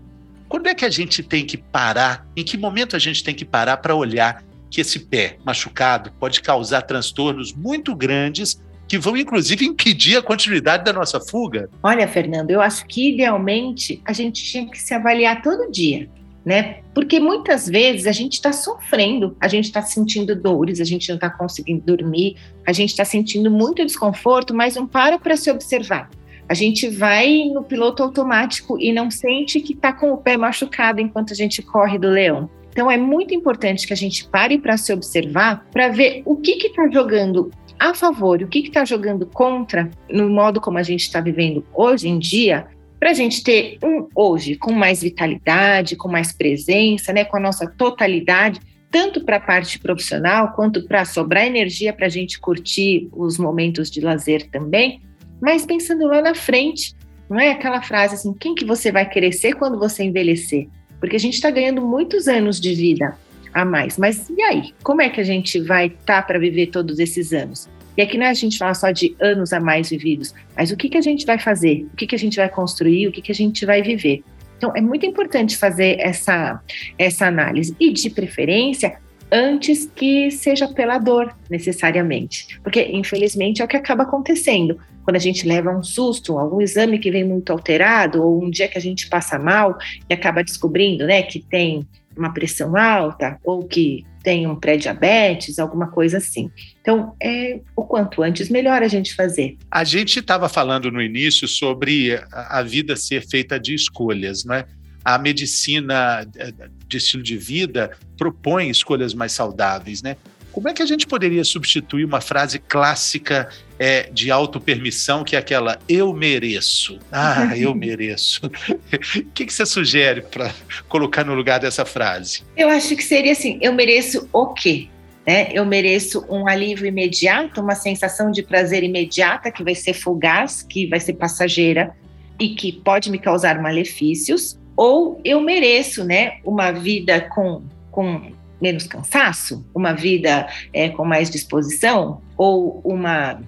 Quando 0.54 0.68
é 0.68 0.74
que 0.74 0.84
a 0.84 0.90
gente 0.90 1.20
tem 1.20 1.44
que 1.44 1.56
parar? 1.56 2.28
Em 2.36 2.44
que 2.44 2.56
momento 2.56 2.94
a 2.94 2.98
gente 3.00 3.24
tem 3.24 3.34
que 3.34 3.44
parar 3.44 3.78
para 3.78 3.92
olhar 3.92 4.44
que 4.70 4.82
esse 4.82 5.00
pé 5.00 5.36
machucado 5.44 6.12
pode 6.12 6.40
causar 6.40 6.82
transtornos 6.82 7.52
muito 7.52 7.92
grandes 7.92 8.62
que 8.86 8.96
vão 8.96 9.16
inclusive 9.16 9.66
impedir 9.66 10.16
a 10.16 10.22
continuidade 10.22 10.84
da 10.84 10.92
nossa 10.92 11.18
fuga? 11.18 11.68
Olha, 11.82 12.06
Fernando, 12.06 12.52
eu 12.52 12.60
acho 12.60 12.86
que 12.86 13.14
idealmente 13.14 14.00
a 14.04 14.12
gente 14.12 14.44
tinha 14.44 14.70
que 14.70 14.80
se 14.80 14.94
avaliar 14.94 15.42
todo 15.42 15.72
dia. 15.72 16.08
Né? 16.44 16.82
Porque 16.94 17.18
muitas 17.18 17.66
vezes 17.68 18.06
a 18.06 18.12
gente 18.12 18.34
está 18.34 18.52
sofrendo, 18.52 19.36
a 19.40 19.48
gente 19.48 19.64
está 19.64 19.82
sentindo 19.82 20.36
dores, 20.36 20.80
a 20.80 20.84
gente 20.84 21.08
não 21.08 21.16
está 21.16 21.30
conseguindo 21.30 21.82
dormir, 21.84 22.36
a 22.64 22.72
gente 22.72 22.90
está 22.90 23.04
sentindo 23.04 23.50
muito 23.50 23.84
desconforto, 23.84 24.54
mas 24.54 24.76
não 24.76 24.86
para 24.86 25.18
para 25.18 25.36
se 25.36 25.50
observar 25.50 26.08
a 26.54 26.56
gente 26.56 26.88
vai 26.88 27.50
no 27.52 27.64
piloto 27.64 28.00
automático 28.00 28.78
e 28.78 28.92
não 28.92 29.10
sente 29.10 29.60
que 29.60 29.72
está 29.72 29.92
com 29.92 30.12
o 30.12 30.16
pé 30.16 30.36
machucado 30.36 31.00
enquanto 31.00 31.32
a 31.32 31.34
gente 31.34 31.60
corre 31.60 31.98
do 31.98 32.08
leão. 32.08 32.48
Então 32.70 32.88
é 32.88 32.96
muito 32.96 33.34
importante 33.34 33.88
que 33.88 33.92
a 33.92 33.96
gente 33.96 34.28
pare 34.28 34.56
para 34.56 34.76
se 34.76 34.92
observar, 34.92 35.66
para 35.72 35.88
ver 35.88 36.22
o 36.24 36.36
que 36.36 36.52
está 36.52 36.88
jogando 36.88 37.50
a 37.76 37.92
favor 37.92 38.40
o 38.40 38.46
que 38.46 38.60
está 38.60 38.84
jogando 38.84 39.26
contra 39.26 39.90
no 40.08 40.30
modo 40.30 40.60
como 40.60 40.78
a 40.78 40.82
gente 40.84 41.00
está 41.00 41.20
vivendo 41.20 41.66
hoje 41.74 42.08
em 42.08 42.20
dia, 42.20 42.68
para 43.00 43.10
a 43.10 43.14
gente 43.14 43.42
ter 43.42 43.78
um 43.82 44.06
hoje 44.14 44.54
com 44.54 44.72
mais 44.72 45.02
vitalidade, 45.02 45.96
com 45.96 46.08
mais 46.08 46.32
presença, 46.32 47.12
né, 47.12 47.24
com 47.24 47.36
a 47.36 47.40
nossa 47.40 47.66
totalidade, 47.66 48.60
tanto 48.92 49.24
para 49.24 49.38
a 49.38 49.40
parte 49.40 49.80
profissional 49.80 50.52
quanto 50.52 50.86
para 50.86 51.04
sobrar 51.04 51.44
energia 51.46 51.92
para 51.92 52.06
a 52.06 52.08
gente 52.08 52.38
curtir 52.38 53.08
os 53.12 53.38
momentos 53.38 53.90
de 53.90 54.00
lazer 54.00 54.48
também, 54.50 55.02
mas 55.40 55.66
pensando 55.66 56.06
lá 56.06 56.22
na 56.22 56.34
frente, 56.34 56.94
não 57.28 57.38
é 57.38 57.50
aquela 57.50 57.82
frase 57.82 58.14
assim, 58.14 58.32
quem 58.34 58.54
que 58.54 58.64
você 58.64 58.92
vai 58.92 59.08
querer 59.08 59.32
ser 59.32 59.54
quando 59.54 59.78
você 59.78 60.04
envelhecer? 60.04 60.68
Porque 61.00 61.16
a 61.16 61.20
gente 61.20 61.34
está 61.34 61.50
ganhando 61.50 61.82
muitos 61.82 62.28
anos 62.28 62.60
de 62.60 62.74
vida 62.74 63.16
a 63.52 63.64
mais, 63.64 63.98
mas 63.98 64.28
e 64.30 64.42
aí? 64.42 64.74
Como 64.82 65.02
é 65.02 65.08
que 65.08 65.20
a 65.20 65.24
gente 65.24 65.60
vai 65.60 65.86
estar 65.86 66.20
tá 66.20 66.22
para 66.22 66.38
viver 66.38 66.68
todos 66.68 66.98
esses 66.98 67.32
anos? 67.32 67.68
E 67.96 68.02
aqui 68.02 68.18
não 68.18 68.26
é 68.26 68.30
a 68.30 68.34
gente 68.34 68.58
falar 68.58 68.74
só 68.74 68.90
de 68.90 69.14
anos 69.20 69.52
a 69.52 69.60
mais 69.60 69.90
vividos, 69.90 70.34
mas 70.56 70.72
o 70.72 70.76
que, 70.76 70.88
que 70.88 70.98
a 70.98 71.00
gente 71.00 71.24
vai 71.24 71.38
fazer? 71.38 71.86
O 71.92 71.96
que, 71.96 72.06
que 72.06 72.14
a 72.14 72.18
gente 72.18 72.36
vai 72.36 72.48
construir? 72.48 73.06
O 73.06 73.12
que, 73.12 73.22
que 73.22 73.30
a 73.30 73.34
gente 73.34 73.64
vai 73.64 73.82
viver? 73.82 74.24
Então, 74.56 74.72
é 74.74 74.80
muito 74.80 75.04
importante 75.04 75.56
fazer 75.56 75.98
essa, 76.00 76.60
essa 76.98 77.26
análise. 77.26 77.76
E, 77.78 77.92
de 77.92 78.10
preferência, 78.10 78.98
antes 79.30 79.90
que 79.94 80.30
seja 80.30 80.68
pela 80.68 80.98
dor, 80.98 81.36
necessariamente. 81.50 82.58
Porque, 82.62 82.82
infelizmente, 82.82 83.60
é 83.60 83.64
o 83.64 83.68
que 83.68 83.76
acaba 83.76 84.04
acontecendo 84.04 84.78
quando 85.04 85.16
a 85.16 85.20
gente 85.20 85.46
leva 85.46 85.70
um 85.70 85.82
susto, 85.82 86.38
algum 86.38 86.60
exame 86.60 86.98
que 86.98 87.10
vem 87.10 87.24
muito 87.24 87.52
alterado, 87.52 88.22
ou 88.22 88.42
um 88.42 88.50
dia 88.50 88.66
que 88.66 88.78
a 88.78 88.80
gente 88.80 89.08
passa 89.08 89.38
mal 89.38 89.76
e 90.08 90.14
acaba 90.14 90.42
descobrindo, 90.42 91.06
né, 91.06 91.22
que 91.22 91.40
tem 91.40 91.86
uma 92.16 92.32
pressão 92.32 92.76
alta 92.76 93.38
ou 93.44 93.64
que 93.64 94.04
tem 94.22 94.46
um 94.46 94.56
pré-diabetes, 94.56 95.58
alguma 95.58 95.88
coisa 95.88 96.16
assim. 96.16 96.50
Então, 96.80 97.14
é 97.22 97.60
o 97.76 97.84
quanto 97.84 98.22
antes, 98.22 98.48
melhor 98.48 98.82
a 98.82 98.88
gente 98.88 99.14
fazer. 99.14 99.58
A 99.70 99.84
gente 99.84 100.18
estava 100.18 100.48
falando 100.48 100.90
no 100.90 101.02
início 101.02 101.46
sobre 101.46 102.18
a 102.32 102.62
vida 102.62 102.96
ser 102.96 103.26
feita 103.26 103.60
de 103.60 103.74
escolhas, 103.74 104.44
né? 104.44 104.64
A 105.04 105.18
medicina 105.18 106.26
eh, 106.38 106.52
de 106.88 106.96
estilo 106.96 107.22
de 107.22 107.36
vida 107.36 107.90
propõe 108.16 108.70
escolhas 108.70 109.12
mais 109.12 109.32
saudáveis, 109.32 110.02
né? 110.02 110.16
Como 110.50 110.68
é 110.68 110.72
que 110.72 110.82
a 110.82 110.86
gente 110.86 111.06
poderia 111.06 111.44
substituir 111.44 112.06
uma 112.06 112.22
frase 112.22 112.58
clássica 112.58 113.50
é, 113.78 114.08
de 114.12 114.30
autopermissão, 114.30 115.24
que 115.24 115.36
é 115.36 115.38
aquela 115.38 115.78
eu 115.88 116.12
mereço? 116.12 116.98
Ah, 117.10 117.56
eu 117.56 117.74
mereço. 117.76 118.40
o 118.46 119.30
que, 119.32 119.46
que 119.46 119.52
você 119.52 119.66
sugere 119.66 120.22
para 120.22 120.52
colocar 120.88 121.24
no 121.24 121.34
lugar 121.34 121.60
dessa 121.60 121.84
frase? 121.84 122.42
Eu 122.56 122.68
acho 122.68 122.94
que 122.96 123.02
seria 123.02 123.32
assim: 123.32 123.58
eu 123.60 123.72
mereço 123.72 124.28
o 124.32 124.48
quê? 124.48 124.88
né? 125.26 125.48
Eu 125.52 125.64
mereço 125.64 126.24
um 126.28 126.46
alívio 126.46 126.86
imediato, 126.86 127.60
uma 127.60 127.74
sensação 127.74 128.30
de 128.30 128.42
prazer 128.42 128.82
imediata 128.82 129.50
que 129.50 129.64
vai 129.64 129.74
ser 129.74 129.94
fugaz, 129.94 130.62
que 130.62 130.86
vai 130.86 131.00
ser 131.00 131.14
passageira 131.14 131.94
e 132.38 132.50
que 132.50 132.72
pode 132.72 133.10
me 133.10 133.18
causar 133.18 133.60
malefícios, 133.60 134.58
ou 134.76 135.20
eu 135.24 135.40
mereço, 135.40 136.04
né, 136.04 136.38
uma 136.44 136.72
vida 136.72 137.20
com, 137.20 137.62
com 137.90 138.32
menos 138.60 138.86
cansaço, 138.86 139.64
uma 139.74 139.92
vida 139.92 140.48
é, 140.72 140.88
com 140.88 141.04
mais 141.04 141.30
disposição, 141.30 142.20
ou 142.36 142.80
uma 142.84 143.40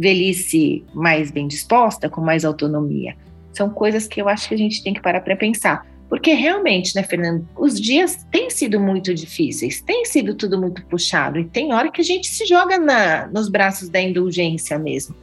velhice 0.00 0.82
mais 0.94 1.30
bem 1.30 1.46
disposta, 1.46 2.08
com 2.08 2.20
mais 2.20 2.44
autonomia. 2.44 3.14
São 3.52 3.68
coisas 3.68 4.08
que 4.08 4.20
eu 4.20 4.28
acho 4.28 4.48
que 4.48 4.54
a 4.54 4.58
gente 4.58 4.82
tem 4.82 4.94
que 4.94 5.02
parar 5.02 5.20
para 5.20 5.36
pensar. 5.36 5.86
Porque 6.08 6.32
realmente, 6.32 6.96
né, 6.96 7.04
Fernando, 7.04 7.46
os 7.56 7.80
dias 7.80 8.26
têm 8.32 8.50
sido 8.50 8.80
muito 8.80 9.14
difíceis, 9.14 9.80
tem 9.80 10.04
sido 10.04 10.34
tudo 10.34 10.58
muito 10.60 10.84
puxado, 10.86 11.38
e 11.38 11.44
tem 11.44 11.72
hora 11.72 11.90
que 11.90 12.00
a 12.00 12.04
gente 12.04 12.26
se 12.26 12.44
joga 12.46 12.78
na, 12.78 13.28
nos 13.28 13.48
braços 13.48 13.88
da 13.88 14.00
indulgência 14.00 14.76
mesmo. 14.76 15.14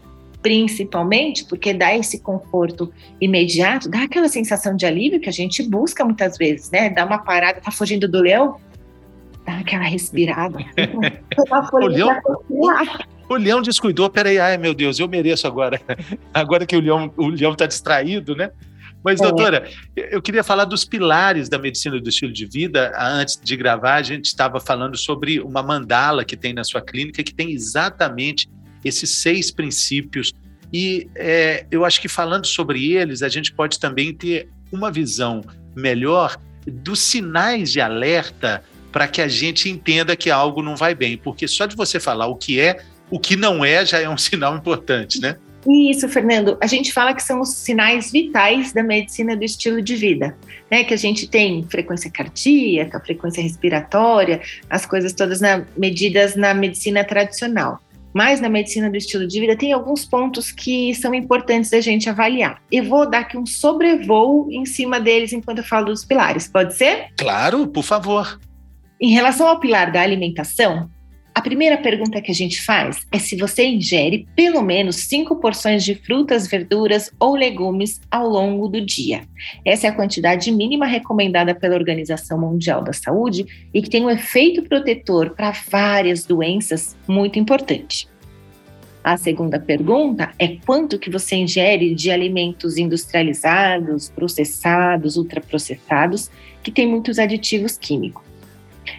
Principalmente 0.42 1.44
porque 1.44 1.74
dá 1.74 1.94
esse 1.94 2.22
conforto 2.22 2.94
imediato, 3.20 3.90
dá 3.90 4.04
aquela 4.04 4.30
sensação 4.30 4.78
de 4.78 4.86
alívio 4.86 5.20
que 5.20 5.28
a 5.28 5.34
gente 5.34 5.62
busca 5.62 6.06
muitas 6.06 6.38
vezes, 6.38 6.72
né? 6.72 6.90
Dá 6.90 7.04
uma 7.04 7.18
parada, 7.18 7.60
tá 7.60 7.70
fugindo 7.70 8.08
do 8.08 8.22
leão, 8.22 8.56
dá 9.46 9.58
aquela 9.58 9.84
respirada. 9.84 10.60
o, 11.74 11.78
leão, 11.86 12.22
o 13.30 13.36
leão 13.36 13.62
descuidou, 13.62 14.10
peraí, 14.10 14.40
ai 14.40 14.58
meu 14.58 14.74
Deus, 14.74 15.00
eu 15.00 15.08
mereço 15.08 15.48
agora. 15.48 15.82
Agora 16.34 16.66
que 16.66 16.76
o 16.76 16.80
leão 16.80 17.14
o 17.18 17.28
leão 17.28 17.52
está 17.52 17.66
distraído, 17.66 18.36
né? 18.36 18.52
Mas, 19.04 19.22
é. 19.22 19.24
doutora, 19.24 19.70
eu 19.96 20.22
queria 20.22 20.44
falar 20.44 20.66
dos 20.66 20.84
pilares 20.84 21.48
da 21.48 21.58
medicina 21.58 22.00
do 22.00 22.10
estilo 22.10 22.34
de 22.34 22.46
vida. 22.46 22.92
Antes 23.00 23.40
de 23.42 23.56
gravar, 23.56 23.96
a 23.96 24.02
gente 24.02 24.26
estava 24.26 24.60
falando 24.60 24.98
sobre 24.98 25.40
uma 25.40 25.64
mandala 25.64 26.26
que 26.26 26.36
tem 26.36 26.54
na 26.54 26.64
sua 26.64 26.82
clínica, 26.82 27.24
que 27.24 27.34
tem 27.34 27.52
exatamente 27.52 28.50
esses 28.84 29.10
seis 29.10 29.52
princípios. 29.52 30.34
E 30.74 31.10
é, 31.16 31.66
eu 31.72 31.86
acho 31.86 32.02
que 32.02 32.08
falando 32.08 32.46
sobre 32.46 32.94
eles, 32.94 33.22
a 33.22 33.30
gente 33.30 33.54
pode 33.54 33.80
também 33.80 34.14
ter 34.14 34.50
uma 34.72 34.92
visão 34.92 35.42
melhor 35.76 36.38
dos 36.66 37.00
sinais 37.00 37.72
de 37.72 37.80
alerta 37.80 38.64
para 38.92 39.08
que 39.08 39.22
a 39.22 39.28
gente 39.28 39.70
entenda 39.70 40.16
que 40.16 40.30
algo 40.30 40.62
não 40.62 40.76
vai 40.76 40.94
bem. 40.94 41.18
Porque 41.18 41.48
só 41.48 41.66
de 41.66 41.76
você 41.76 42.00
falar 42.00 42.28
o 42.28 42.36
que 42.36 42.60
é, 42.60 42.84
o 43.10 43.20
que 43.20 43.36
não 43.36 43.64
é, 43.64 43.86
já 43.86 44.00
é 44.00 44.10
um 44.10 44.18
sinal 44.18 44.56
importante, 44.56 45.20
né? 45.20 45.38
Isso, 45.68 46.08
Fernando. 46.08 46.58
A 46.62 46.68
gente 46.68 46.94
fala 46.94 47.14
que 47.14 47.22
são 47.22 47.42
os 47.42 47.50
sinais 47.50 48.12
vitais 48.12 48.72
da 48.72 48.82
medicina 48.82 49.36
do 49.36 49.44
estilo 49.44 49.82
de 49.82 49.96
vida, 49.96 50.38
né? 50.72 50.84
Que 50.84 50.94
a 50.94 50.98
gente 50.98 51.28
tem 51.28 51.66
frequência 51.70 52.10
cardíaca, 52.10 53.00
frequência 53.02 53.44
respiratória, 53.44 54.42
as 54.70 54.86
coisas 54.86 55.12
todas 55.12 55.42
na, 55.42 55.66
medidas 55.76 56.36
na 56.36 56.54
medicina 56.54 57.04
tradicional. 57.04 57.82
Mas 58.14 58.40
na 58.40 58.50
medicina 58.50 58.90
do 58.90 58.96
estilo 58.96 59.28
de 59.28 59.40
vida 59.40 59.56
tem 59.58 59.74
alguns 59.74 60.06
pontos 60.06 60.52
que 60.52 60.96
são 60.96 61.14
importantes 61.14 61.70
da 61.70 61.82
gente 61.82 62.10
avaliar. 62.10 62.62
Eu 62.72 62.86
vou 62.86 63.08
dar 63.08 63.20
aqui 63.20 63.38
um 63.38 63.46
sobrevoo 63.46 64.48
em 64.50 64.66
cima 64.66 65.00
deles 65.00 65.34
enquanto 65.34 65.60
eu 65.60 65.64
falo 65.64 65.88
dos 65.88 66.06
pilares, 66.06 66.48
pode 66.48 66.76
ser? 66.76 67.08
Claro, 67.18 67.68
por 67.68 67.84
favor. 67.84 68.40
Em 69.00 69.12
relação 69.12 69.48
ao 69.48 69.60
pilar 69.60 69.92
da 69.92 70.02
alimentação, 70.02 70.90
a 71.38 71.42
primeira 71.42 71.78
pergunta 71.78 72.20
que 72.20 72.32
a 72.32 72.34
gente 72.34 72.60
faz 72.64 73.06
é 73.12 73.20
se 73.20 73.38
você 73.38 73.64
ingere 73.68 74.28
pelo 74.36 74.60
menos 74.64 74.96
cinco 74.96 75.36
porções 75.36 75.84
de 75.84 75.94
frutas, 75.94 76.48
verduras 76.48 77.12
ou 77.20 77.36
legumes 77.36 78.02
ao 78.10 78.28
longo 78.28 78.68
do 78.68 78.84
dia. 78.84 79.22
Essa 79.64 79.86
é 79.86 79.90
a 79.92 79.94
quantidade 79.94 80.52
mínima 80.52 80.88
recomendada 80.88 81.54
pela 81.54 81.76
Organização 81.76 82.40
Mundial 82.40 82.84
da 82.84 82.92
Saúde 82.92 83.46
e 83.72 83.84
que 83.84 83.90
tem 83.90 84.04
um 84.04 84.10
efeito 84.10 84.64
protetor 84.64 85.36
para 85.36 85.52
várias 85.70 86.26
doenças 86.26 86.98
muito 87.08 87.38
importante. 87.38 88.10
A 89.04 89.16
segunda 89.16 89.60
pergunta 89.60 90.32
é 90.40 90.58
quanto 90.66 90.98
que 90.98 91.12
você 91.12 91.36
ingere 91.36 91.94
de 91.94 92.10
alimentos 92.10 92.80
industrializados, 92.80 94.10
processados, 94.10 95.18
ultraprocessados, 95.18 96.32
que 96.64 96.72
tem 96.72 96.88
muitos 96.88 97.20
aditivos 97.20 97.78
químicos. 97.78 98.27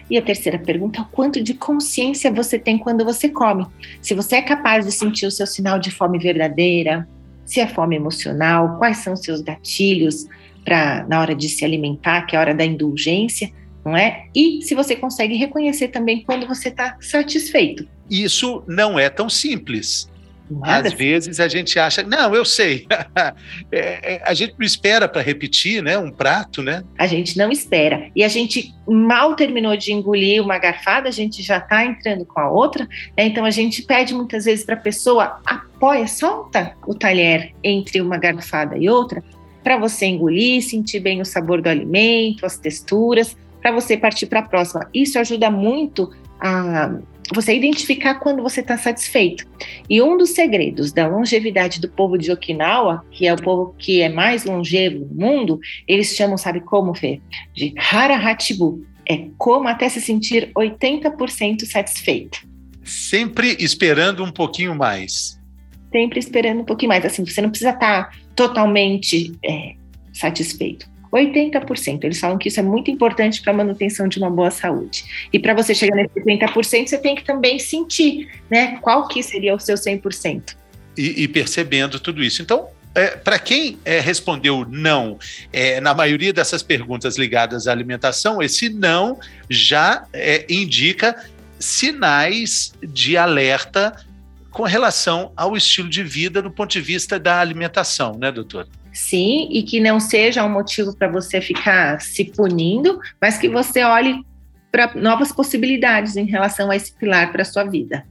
E 0.09 0.17
a 0.17 0.21
terceira 0.21 0.57
pergunta 0.57 0.99
é 0.99 1.01
o 1.01 1.05
quanto 1.05 1.41
de 1.41 1.53
consciência 1.53 2.31
você 2.31 2.57
tem 2.57 2.77
quando 2.77 3.05
você 3.05 3.29
come. 3.29 3.65
Se 4.01 4.13
você 4.13 4.37
é 4.37 4.41
capaz 4.41 4.85
de 4.85 4.91
sentir 4.91 5.25
o 5.25 5.31
seu 5.31 5.45
sinal 5.45 5.77
de 5.77 5.91
fome 5.91 6.17
verdadeira, 6.17 7.07
se 7.45 7.59
é 7.59 7.67
fome 7.67 7.95
emocional, 7.95 8.77
quais 8.77 8.97
são 8.97 9.13
os 9.13 9.21
seus 9.21 9.41
gatilhos 9.41 10.27
para 10.65 11.05
na 11.07 11.19
hora 11.19 11.35
de 11.35 11.47
se 11.49 11.63
alimentar, 11.63 12.23
que 12.23 12.35
é 12.35 12.39
a 12.39 12.41
hora 12.41 12.53
da 12.53 12.65
indulgência, 12.65 13.51
não 13.85 13.95
é? 13.95 14.25
E 14.35 14.61
se 14.61 14.75
você 14.75 14.95
consegue 14.95 15.35
reconhecer 15.35 15.89
também 15.89 16.23
quando 16.23 16.47
você 16.47 16.69
está 16.69 16.97
satisfeito. 16.99 17.87
Isso 18.09 18.63
não 18.67 18.99
é 18.99 19.09
tão 19.09 19.29
simples. 19.29 20.09
Nada. 20.49 20.87
Às 20.87 20.93
vezes 20.93 21.39
a 21.39 21.47
gente 21.47 21.77
acha, 21.77 22.01
não, 22.01 22.33
eu 22.33 22.43
sei. 22.43 22.87
é, 23.71 24.15
é, 24.15 24.21
a 24.25 24.33
gente 24.33 24.55
não 24.57 24.65
espera 24.65 25.07
para 25.07 25.21
repetir, 25.21 25.83
né? 25.83 25.97
Um 25.97 26.11
prato, 26.11 26.61
né? 26.63 26.83
A 26.97 27.05
gente 27.05 27.37
não 27.37 27.51
espera. 27.51 28.09
E 28.15 28.23
a 28.23 28.27
gente 28.27 28.73
mal 28.87 29.35
terminou 29.35 29.77
de 29.77 29.93
engolir 29.93 30.41
uma 30.41 30.57
garfada, 30.57 31.07
a 31.07 31.11
gente 31.11 31.43
já 31.43 31.57
está 31.57 31.85
entrando 31.85 32.25
com 32.25 32.39
a 32.39 32.49
outra. 32.49 32.85
Né? 33.15 33.27
Então 33.27 33.45
a 33.45 33.51
gente 33.51 33.83
pede 33.83 34.13
muitas 34.13 34.45
vezes 34.45 34.65
para 34.65 34.75
a 34.75 34.79
pessoa 34.79 35.39
apoia, 35.45 36.07
solta 36.07 36.73
o 36.87 36.95
talher 36.95 37.53
entre 37.63 38.01
uma 38.01 38.17
garfada 38.17 38.77
e 38.77 38.89
outra, 38.89 39.23
para 39.63 39.77
você 39.77 40.07
engolir, 40.07 40.63
sentir 40.63 40.99
bem 40.99 41.21
o 41.21 41.25
sabor 41.25 41.61
do 41.61 41.69
alimento, 41.69 42.45
as 42.45 42.57
texturas, 42.57 43.37
para 43.61 43.71
você 43.71 43.95
partir 43.95 44.25
para 44.25 44.39
a 44.39 44.43
próxima. 44.43 44.89
Isso 44.93 45.19
ajuda 45.19 45.51
muito 45.51 46.11
a 46.39 46.95
você 47.33 47.55
identificar 47.55 48.15
quando 48.15 48.41
você 48.41 48.61
está 48.61 48.77
satisfeito. 48.77 49.45
E 49.89 50.01
um 50.01 50.17
dos 50.17 50.31
segredos 50.31 50.91
da 50.91 51.07
longevidade 51.07 51.79
do 51.79 51.89
povo 51.89 52.17
de 52.17 52.31
Okinawa, 52.31 53.05
que 53.11 53.27
é 53.27 53.33
o 53.33 53.41
povo 53.41 53.75
que 53.77 54.01
é 54.01 54.09
mais 54.09 54.45
longevo 54.45 55.05
no 55.05 55.15
mundo, 55.15 55.59
eles 55.87 56.15
chamam, 56.15 56.37
sabe 56.37 56.61
como, 56.61 56.93
Fê? 56.93 57.21
De 57.53 57.73
Harahachibu. 57.77 58.83
É 59.07 59.27
como 59.37 59.67
até 59.67 59.89
se 59.89 59.99
sentir 59.99 60.51
80% 60.55 61.65
satisfeito. 61.65 62.47
Sempre 62.83 63.57
esperando 63.59 64.23
um 64.23 64.31
pouquinho 64.31 64.75
mais. 64.75 65.39
Sempre 65.91 66.19
esperando 66.19 66.61
um 66.61 66.65
pouquinho 66.65 66.89
mais. 66.89 67.03
Assim, 67.03 67.25
você 67.25 67.41
não 67.41 67.49
precisa 67.49 67.71
estar 67.71 68.05
tá 68.05 68.17
totalmente 68.35 69.33
é, 69.43 69.73
satisfeito. 70.13 70.87
80%. 71.11 72.03
Eles 72.03 72.19
falam 72.19 72.37
que 72.37 72.47
isso 72.47 72.59
é 72.59 72.63
muito 72.63 72.91
importante 72.91 73.41
para 73.41 73.51
a 73.51 73.55
manutenção 73.55 74.07
de 74.07 74.19
uma 74.19 74.29
boa 74.29 74.51
saúde. 74.51 75.27
E 75.31 75.39
para 75.39 75.53
você 75.53 75.73
chegar 75.73 75.95
nesse 75.95 76.19
80%, 76.19 76.87
você 76.87 76.97
tem 76.97 77.15
que 77.15 77.23
também 77.23 77.59
sentir, 77.59 78.29
né, 78.49 78.77
qual 78.81 79.07
que 79.07 79.21
seria 79.23 79.55
o 79.55 79.59
seu 79.59 79.75
100%. 79.75 80.55
E, 80.97 81.23
e 81.23 81.27
percebendo 81.27 81.99
tudo 81.99 82.23
isso. 82.23 82.41
Então, 82.41 82.67
é, 82.95 83.15
para 83.15 83.37
quem 83.37 83.77
é, 83.85 83.99
respondeu 83.99 84.65
não 84.67 85.17
é, 85.53 85.79
na 85.79 85.93
maioria 85.93 86.33
dessas 86.33 86.63
perguntas 86.63 87.17
ligadas 87.17 87.67
à 87.67 87.71
alimentação, 87.71 88.41
esse 88.41 88.69
não 88.69 89.19
já 89.49 90.05
é, 90.11 90.45
indica 90.49 91.15
sinais 91.59 92.73
de 92.81 93.15
alerta 93.15 93.95
com 94.49 94.63
relação 94.63 95.31
ao 95.35 95.55
estilo 95.55 95.87
de 95.89 96.03
vida 96.03 96.41
do 96.41 96.49
ponto 96.49 96.71
de 96.71 96.81
vista 96.81 97.19
da 97.19 97.39
alimentação, 97.39 98.17
né, 98.17 98.31
doutora? 98.31 98.67
Sim, 98.93 99.47
e 99.51 99.63
que 99.63 99.79
não 99.79 99.99
seja 99.99 100.43
um 100.43 100.49
motivo 100.49 100.95
para 100.95 101.07
você 101.07 101.41
ficar 101.41 102.01
se 102.01 102.25
punindo, 102.25 102.99
mas 103.21 103.37
que 103.37 103.49
você 103.49 103.83
olhe 103.83 104.23
para 104.71 104.93
novas 104.95 105.31
possibilidades 105.31 106.15
em 106.15 106.25
relação 106.25 106.69
a 106.69 106.75
esse 106.75 106.91
pilar 106.93 107.31
para 107.31 107.41
a 107.41 107.45
sua 107.45 107.63
vida. 107.63 108.05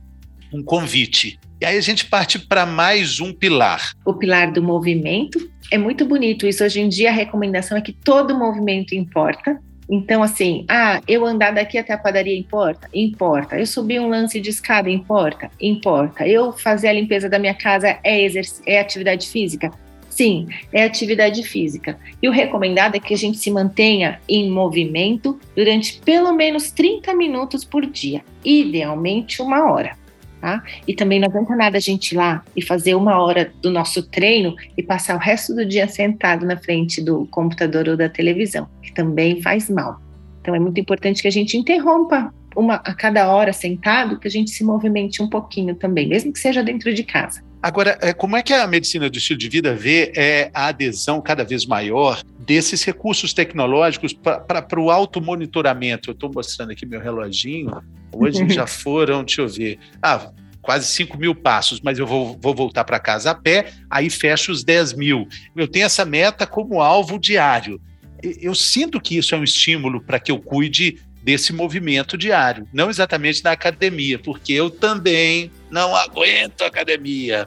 Um 0.52 0.62
convite. 0.62 1.38
E 1.60 1.64
aí 1.64 1.76
a 1.76 1.80
gente 1.80 2.06
parte 2.06 2.38
para 2.38 2.64
mais 2.64 3.20
um 3.20 3.32
pilar. 3.32 3.92
O 4.04 4.14
pilar 4.14 4.52
do 4.52 4.62
movimento. 4.62 5.50
É 5.70 5.76
muito 5.76 6.04
bonito 6.06 6.46
isso. 6.46 6.64
Hoje 6.64 6.80
em 6.80 6.88
dia 6.88 7.10
a 7.10 7.12
recomendação 7.12 7.76
é 7.76 7.80
que 7.80 7.92
todo 7.92 8.38
movimento 8.38 8.94
importa. 8.94 9.60
Então, 9.90 10.22
assim, 10.22 10.66
ah, 10.68 11.00
eu 11.08 11.24
andar 11.24 11.52
daqui 11.52 11.78
até 11.78 11.94
a 11.94 11.98
padaria 11.98 12.36
importa? 12.36 12.88
Importa. 12.92 13.58
Eu 13.58 13.66
subir 13.66 13.98
um 13.98 14.08
lance 14.08 14.38
de 14.38 14.50
escada 14.50 14.90
importa? 14.90 15.50
Importa. 15.60 16.28
Eu 16.28 16.52
fazer 16.52 16.88
a 16.88 16.92
limpeza 16.92 17.28
da 17.28 17.38
minha 17.38 17.54
casa 17.54 17.98
é, 18.04 18.26
é 18.66 18.80
atividade 18.80 19.28
física? 19.28 19.70
Sim, 20.18 20.48
é 20.72 20.82
atividade 20.82 21.44
física. 21.44 21.96
E 22.20 22.28
o 22.28 22.32
recomendado 22.32 22.96
é 22.96 22.98
que 22.98 23.14
a 23.14 23.16
gente 23.16 23.38
se 23.38 23.52
mantenha 23.52 24.20
em 24.28 24.50
movimento 24.50 25.38
durante 25.54 26.00
pelo 26.04 26.32
menos 26.32 26.72
30 26.72 27.14
minutos 27.14 27.62
por 27.62 27.86
dia, 27.86 28.24
idealmente 28.44 29.40
uma 29.40 29.70
hora. 29.70 29.96
Tá? 30.40 30.60
E 30.88 30.92
também 30.92 31.20
não 31.20 31.28
adianta 31.28 31.54
nada 31.54 31.76
a 31.76 31.80
gente 31.80 32.12
ir 32.12 32.16
lá 32.16 32.44
e 32.56 32.60
fazer 32.60 32.96
uma 32.96 33.22
hora 33.22 33.52
do 33.62 33.70
nosso 33.70 34.02
treino 34.02 34.56
e 34.76 34.82
passar 34.82 35.14
o 35.14 35.20
resto 35.20 35.54
do 35.54 35.64
dia 35.64 35.86
sentado 35.86 36.44
na 36.44 36.56
frente 36.56 37.00
do 37.00 37.24
computador 37.26 37.88
ou 37.88 37.96
da 37.96 38.08
televisão, 38.08 38.68
que 38.82 38.92
também 38.92 39.40
faz 39.40 39.70
mal. 39.70 40.00
Então 40.40 40.52
é 40.52 40.58
muito 40.58 40.80
importante 40.80 41.22
que 41.22 41.28
a 41.28 41.32
gente 41.32 41.56
interrompa 41.56 42.34
uma 42.58 42.76
a 42.76 42.94
cada 42.94 43.30
hora 43.32 43.52
sentado, 43.52 44.18
que 44.18 44.26
a 44.26 44.30
gente 44.30 44.50
se 44.50 44.64
movimente 44.64 45.22
um 45.22 45.28
pouquinho 45.28 45.74
também, 45.74 46.08
mesmo 46.08 46.32
que 46.32 46.38
seja 46.38 46.62
dentro 46.62 46.92
de 46.92 47.02
casa. 47.02 47.42
Agora, 47.62 47.98
é, 48.00 48.12
como 48.12 48.36
é 48.36 48.42
que 48.42 48.52
a 48.52 48.66
medicina 48.66 49.10
do 49.10 49.18
estilo 49.18 49.38
de 49.38 49.48
vida 49.48 49.74
vê 49.74 50.12
é, 50.16 50.50
a 50.54 50.66
adesão 50.66 51.20
cada 51.20 51.44
vez 51.44 51.66
maior 51.66 52.22
desses 52.38 52.84
recursos 52.84 53.32
tecnológicos 53.32 54.12
para 54.12 54.80
o 54.80 54.90
automonitoramento? 54.90 56.10
Eu 56.10 56.14
estou 56.14 56.30
mostrando 56.32 56.70
aqui 56.70 56.86
meu 56.86 57.00
reloginho. 57.00 57.82
Hoje 58.12 58.46
já 58.50 58.66
foram, 58.66 59.24
deixa 59.24 59.42
eu 59.42 59.48
ver, 59.48 59.78
ah, 60.00 60.30
quase 60.62 60.86
5 60.86 61.18
mil 61.18 61.34
passos, 61.34 61.80
mas 61.80 61.98
eu 61.98 62.06
vou, 62.06 62.38
vou 62.40 62.54
voltar 62.54 62.84
para 62.84 63.00
casa 63.00 63.32
a 63.32 63.34
pé, 63.34 63.72
aí 63.90 64.08
fecho 64.08 64.52
os 64.52 64.62
10 64.62 64.92
mil. 64.92 65.26
Eu 65.56 65.66
tenho 65.66 65.86
essa 65.86 66.04
meta 66.04 66.46
como 66.46 66.80
alvo 66.80 67.18
diário. 67.18 67.80
Eu 68.22 68.54
sinto 68.54 69.00
que 69.00 69.16
isso 69.16 69.34
é 69.34 69.38
um 69.38 69.44
estímulo 69.44 70.00
para 70.00 70.18
que 70.18 70.30
eu 70.30 70.38
cuide 70.38 70.98
desse 71.28 71.52
movimento 71.52 72.16
diário, 72.16 72.66
não 72.72 72.88
exatamente 72.88 73.44
na 73.44 73.52
academia, 73.52 74.18
porque 74.18 74.54
eu 74.54 74.70
também 74.70 75.50
não 75.70 75.94
aguento 75.94 76.62
academia. 76.62 77.46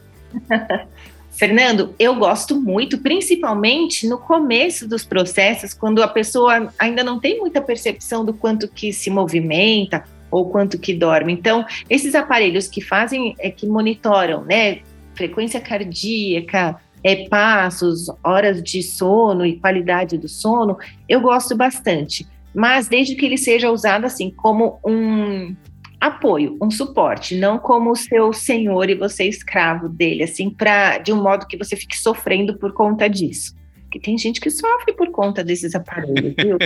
Fernando, 1.31 1.95
eu 1.97 2.13
gosto 2.13 2.61
muito, 2.61 2.99
principalmente 2.99 4.07
no 4.07 4.19
começo 4.19 4.87
dos 4.87 5.03
processos, 5.03 5.73
quando 5.73 6.03
a 6.03 6.07
pessoa 6.07 6.71
ainda 6.77 7.03
não 7.03 7.19
tem 7.19 7.39
muita 7.39 7.59
percepção 7.59 8.23
do 8.23 8.35
quanto 8.35 8.67
que 8.67 8.93
se 8.93 9.09
movimenta 9.09 10.03
ou 10.29 10.51
quanto 10.51 10.77
que 10.77 10.93
dorme. 10.93 11.33
Então, 11.33 11.65
esses 11.89 12.13
aparelhos 12.13 12.67
que 12.67 12.81
fazem, 12.81 13.35
é, 13.39 13.49
que 13.49 13.65
monitoram, 13.65 14.43
né, 14.43 14.81
frequência 15.15 15.59
cardíaca, 15.59 16.79
é, 17.03 17.27
passos, 17.27 18.11
horas 18.23 18.61
de 18.61 18.83
sono 18.83 19.43
e 19.43 19.59
qualidade 19.59 20.19
do 20.19 20.29
sono, 20.29 20.77
eu 21.09 21.19
gosto 21.19 21.57
bastante 21.57 22.27
mas 22.53 22.87
desde 22.87 23.15
que 23.15 23.25
ele 23.25 23.37
seja 23.37 23.71
usado 23.71 24.05
assim 24.05 24.29
como 24.31 24.79
um 24.85 25.55
apoio, 26.01 26.57
um 26.59 26.71
suporte, 26.71 27.35
não 27.35 27.59
como 27.59 27.91
o 27.91 27.95
seu 27.95 28.33
senhor 28.33 28.89
e 28.89 28.95
você 28.95 29.25
escravo 29.25 29.87
dele, 29.87 30.23
assim, 30.23 30.49
para 30.49 30.97
de 30.97 31.13
um 31.13 31.21
modo 31.21 31.45
que 31.45 31.55
você 31.55 31.75
fique 31.75 31.95
sofrendo 31.95 32.57
por 32.57 32.73
conta 32.73 33.07
disso. 33.07 33.55
Que 33.91 33.99
tem 33.99 34.17
gente 34.17 34.39
que 34.39 34.49
sofre 34.49 34.93
por 34.93 35.11
conta 35.11 35.43
desses 35.43 35.75
aparelhos, 35.75 36.33
viu? 36.39 36.57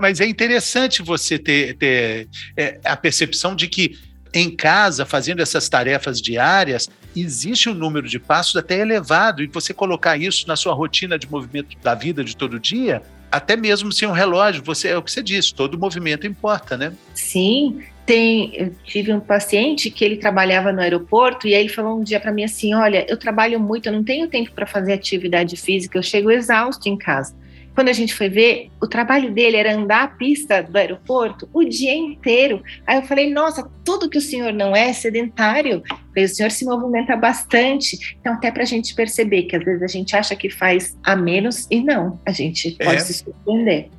Mas 0.00 0.20
é 0.20 0.26
interessante 0.26 1.00
você 1.02 1.38
ter, 1.38 1.76
ter 1.76 2.28
é, 2.56 2.80
a 2.84 2.96
percepção 2.96 3.54
de 3.54 3.68
que 3.68 3.92
em 4.34 4.50
casa, 4.50 5.06
fazendo 5.06 5.40
essas 5.40 5.68
tarefas 5.68 6.20
diárias, 6.20 6.88
existe 7.16 7.68
um 7.68 7.74
número 7.74 8.08
de 8.08 8.18
passos 8.18 8.56
até 8.56 8.78
elevado, 8.80 9.42
e 9.42 9.46
você 9.46 9.72
colocar 9.72 10.16
isso 10.16 10.46
na 10.46 10.56
sua 10.56 10.74
rotina 10.74 11.18
de 11.18 11.30
movimento 11.30 11.76
da 11.82 11.94
vida 11.94 12.22
de 12.24 12.36
todo 12.36 12.58
dia, 12.58 13.02
até 13.30 13.56
mesmo 13.56 13.92
sem 13.92 14.08
um 14.08 14.12
relógio, 14.12 14.62
você 14.62 14.88
é 14.88 14.96
o 14.96 15.02
que 15.02 15.10
você 15.10 15.22
disse, 15.22 15.54
todo 15.54 15.78
movimento 15.78 16.26
importa, 16.26 16.76
né? 16.76 16.92
Sim, 17.14 17.82
tem, 18.06 18.54
eu 18.56 18.74
tive 18.84 19.12
um 19.12 19.20
paciente 19.20 19.90
que 19.90 20.04
ele 20.04 20.16
trabalhava 20.16 20.72
no 20.72 20.80
aeroporto 20.80 21.46
e 21.46 21.54
aí 21.54 21.60
ele 21.60 21.68
falou 21.68 22.00
um 22.00 22.02
dia 22.02 22.18
para 22.18 22.32
mim 22.32 22.44
assim: 22.44 22.74
"Olha, 22.74 23.04
eu 23.08 23.16
trabalho 23.16 23.60
muito, 23.60 23.86
eu 23.86 23.92
não 23.92 24.02
tenho 24.02 24.26
tempo 24.28 24.50
para 24.52 24.66
fazer 24.66 24.94
atividade 24.94 25.56
física, 25.56 25.98
eu 25.98 26.02
chego 26.02 26.30
exausto 26.30 26.88
em 26.88 26.96
casa". 26.96 27.34
Quando 27.78 27.90
a 27.90 27.92
gente 27.92 28.12
foi 28.12 28.28
ver, 28.28 28.72
o 28.82 28.88
trabalho 28.88 29.32
dele 29.32 29.56
era 29.56 29.72
andar 29.72 30.02
a 30.02 30.08
pista 30.08 30.64
do 30.64 30.76
aeroporto 30.76 31.48
o 31.52 31.62
dia 31.62 31.94
inteiro. 31.94 32.60
Aí 32.84 32.96
eu 32.96 33.04
falei, 33.04 33.32
nossa, 33.32 33.70
tudo 33.84 34.10
que 34.10 34.18
o 34.18 34.20
senhor 34.20 34.52
não 34.52 34.74
é 34.74 34.92
sedentário. 34.92 35.80
o 36.16 36.26
senhor 36.26 36.50
se 36.50 36.64
movimenta 36.64 37.16
bastante. 37.16 38.16
Então, 38.20 38.32
até 38.32 38.50
para 38.50 38.64
a 38.64 38.66
gente 38.66 38.92
perceber 38.96 39.44
que 39.44 39.54
às 39.54 39.64
vezes 39.64 39.80
a 39.80 39.86
gente 39.86 40.16
acha 40.16 40.34
que 40.34 40.50
faz 40.50 40.98
a 41.04 41.14
menos 41.14 41.68
e 41.70 41.80
não, 41.80 42.18
a 42.26 42.32
gente 42.32 42.72
pode 42.72 42.96
é. 42.96 42.98
se 42.98 43.14
surpreender. 43.14 43.90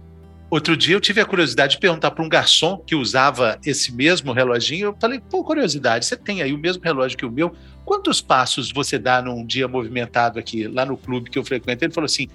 Outro 0.50 0.76
dia 0.76 0.98
eu 0.98 1.00
tive 1.00 1.22
a 1.22 1.26
curiosidade 1.26 1.76
de 1.76 1.80
perguntar 1.80 2.12
para 2.12 2.26
um 2.26 2.28
garçom 2.28 2.80
que 2.86 2.96
usava 2.96 3.58
esse 3.66 3.96
mesmo 3.96 4.34
reloginho. 4.34 4.88
Eu 4.88 4.98
falei, 5.00 5.22
pô, 5.22 5.42
curiosidade, 5.42 6.06
você 6.06 6.18
tem 6.18 6.42
aí 6.42 6.52
o 6.52 6.58
mesmo 6.58 6.84
relógio 6.84 7.18
que 7.18 7.26
o 7.26 7.32
meu. 7.32 7.54
Quantos 7.86 8.20
passos 8.20 8.74
você 8.74 9.00
dá 9.00 9.22
num 9.22 9.46
dia 9.46 9.70
movimentado 9.70 10.38
aqui, 10.38 10.68
lá 10.68 10.86
no 10.86 10.98
clube 10.98 11.30
que 11.30 11.40
eu 11.40 11.46
frequento? 11.46 11.86
Ele 11.86 11.94
falou 11.94 12.08
assim: 12.08 12.28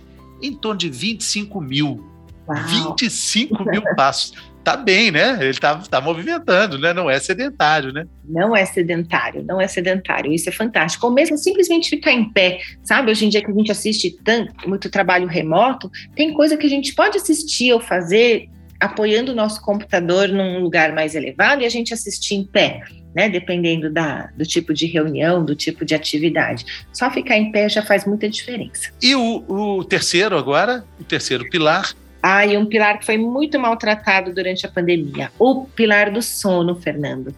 em 0.46 0.54
torno 0.54 0.78
de 0.78 0.88
25 0.88 1.60
mil. 1.60 2.04
Uau. 2.46 2.92
25 2.96 3.64
mil 3.64 3.82
passos. 3.96 4.34
Tá 4.64 4.78
bem, 4.78 5.10
né? 5.10 5.38
Ele 5.42 5.58
tá, 5.58 5.76
tá 5.76 6.00
movimentando, 6.00 6.78
né? 6.78 6.94
Não 6.94 7.10
é 7.10 7.18
sedentário, 7.18 7.92
né? 7.92 8.06
Não 8.24 8.56
é 8.56 8.64
sedentário, 8.64 9.44
não 9.44 9.60
é 9.60 9.68
sedentário. 9.68 10.32
Isso 10.32 10.48
é 10.48 10.52
fantástico. 10.52 11.06
Ou 11.06 11.12
mesmo 11.12 11.36
simplesmente 11.36 11.90
ficar 11.90 12.12
em 12.12 12.30
pé, 12.30 12.60
sabe? 12.82 13.10
Hoje 13.10 13.26
em 13.26 13.28
dia 13.28 13.42
que 13.42 13.50
a 13.50 13.54
gente 13.54 13.70
assiste 13.70 14.16
tanto, 14.24 14.66
muito 14.66 14.88
trabalho 14.88 15.26
remoto, 15.26 15.90
tem 16.16 16.32
coisa 16.32 16.56
que 16.56 16.66
a 16.66 16.70
gente 16.70 16.94
pode 16.94 17.18
assistir 17.18 17.74
ou 17.74 17.80
fazer 17.80 18.48
apoiando 18.84 19.32
o 19.32 19.34
nosso 19.34 19.60
computador 19.62 20.28
num 20.28 20.60
lugar 20.60 20.92
mais 20.92 21.14
elevado 21.14 21.62
e 21.62 21.66
a 21.66 21.70
gente 21.70 21.92
assistir 21.92 22.34
em 22.34 22.44
pé 22.44 22.82
né? 23.14 23.28
Dependendo 23.28 23.90
da, 23.90 24.28
do 24.36 24.44
tipo 24.44 24.74
de 24.74 24.86
reunião, 24.86 25.44
do 25.44 25.54
tipo 25.54 25.84
de 25.84 25.94
atividade. 25.94 26.66
Só 26.92 27.10
ficar 27.10 27.36
em 27.36 27.52
pé 27.52 27.68
já 27.68 27.80
faz 27.80 28.04
muita 28.04 28.28
diferença. 28.28 28.90
E 29.00 29.14
o, 29.14 29.44
o 29.46 29.84
terceiro 29.84 30.36
agora, 30.36 30.84
o 31.00 31.04
terceiro 31.04 31.48
pilar, 31.48 31.94
ah, 32.20 32.44
e 32.44 32.56
um 32.56 32.66
pilar 32.66 32.98
que 32.98 33.04
foi 33.04 33.18
muito 33.18 33.58
maltratado 33.60 34.32
durante 34.34 34.64
a 34.64 34.68
pandemia, 34.68 35.30
o 35.38 35.66
pilar 35.66 36.10
do 36.10 36.22
sono, 36.22 36.74
Fernando. 36.74 37.34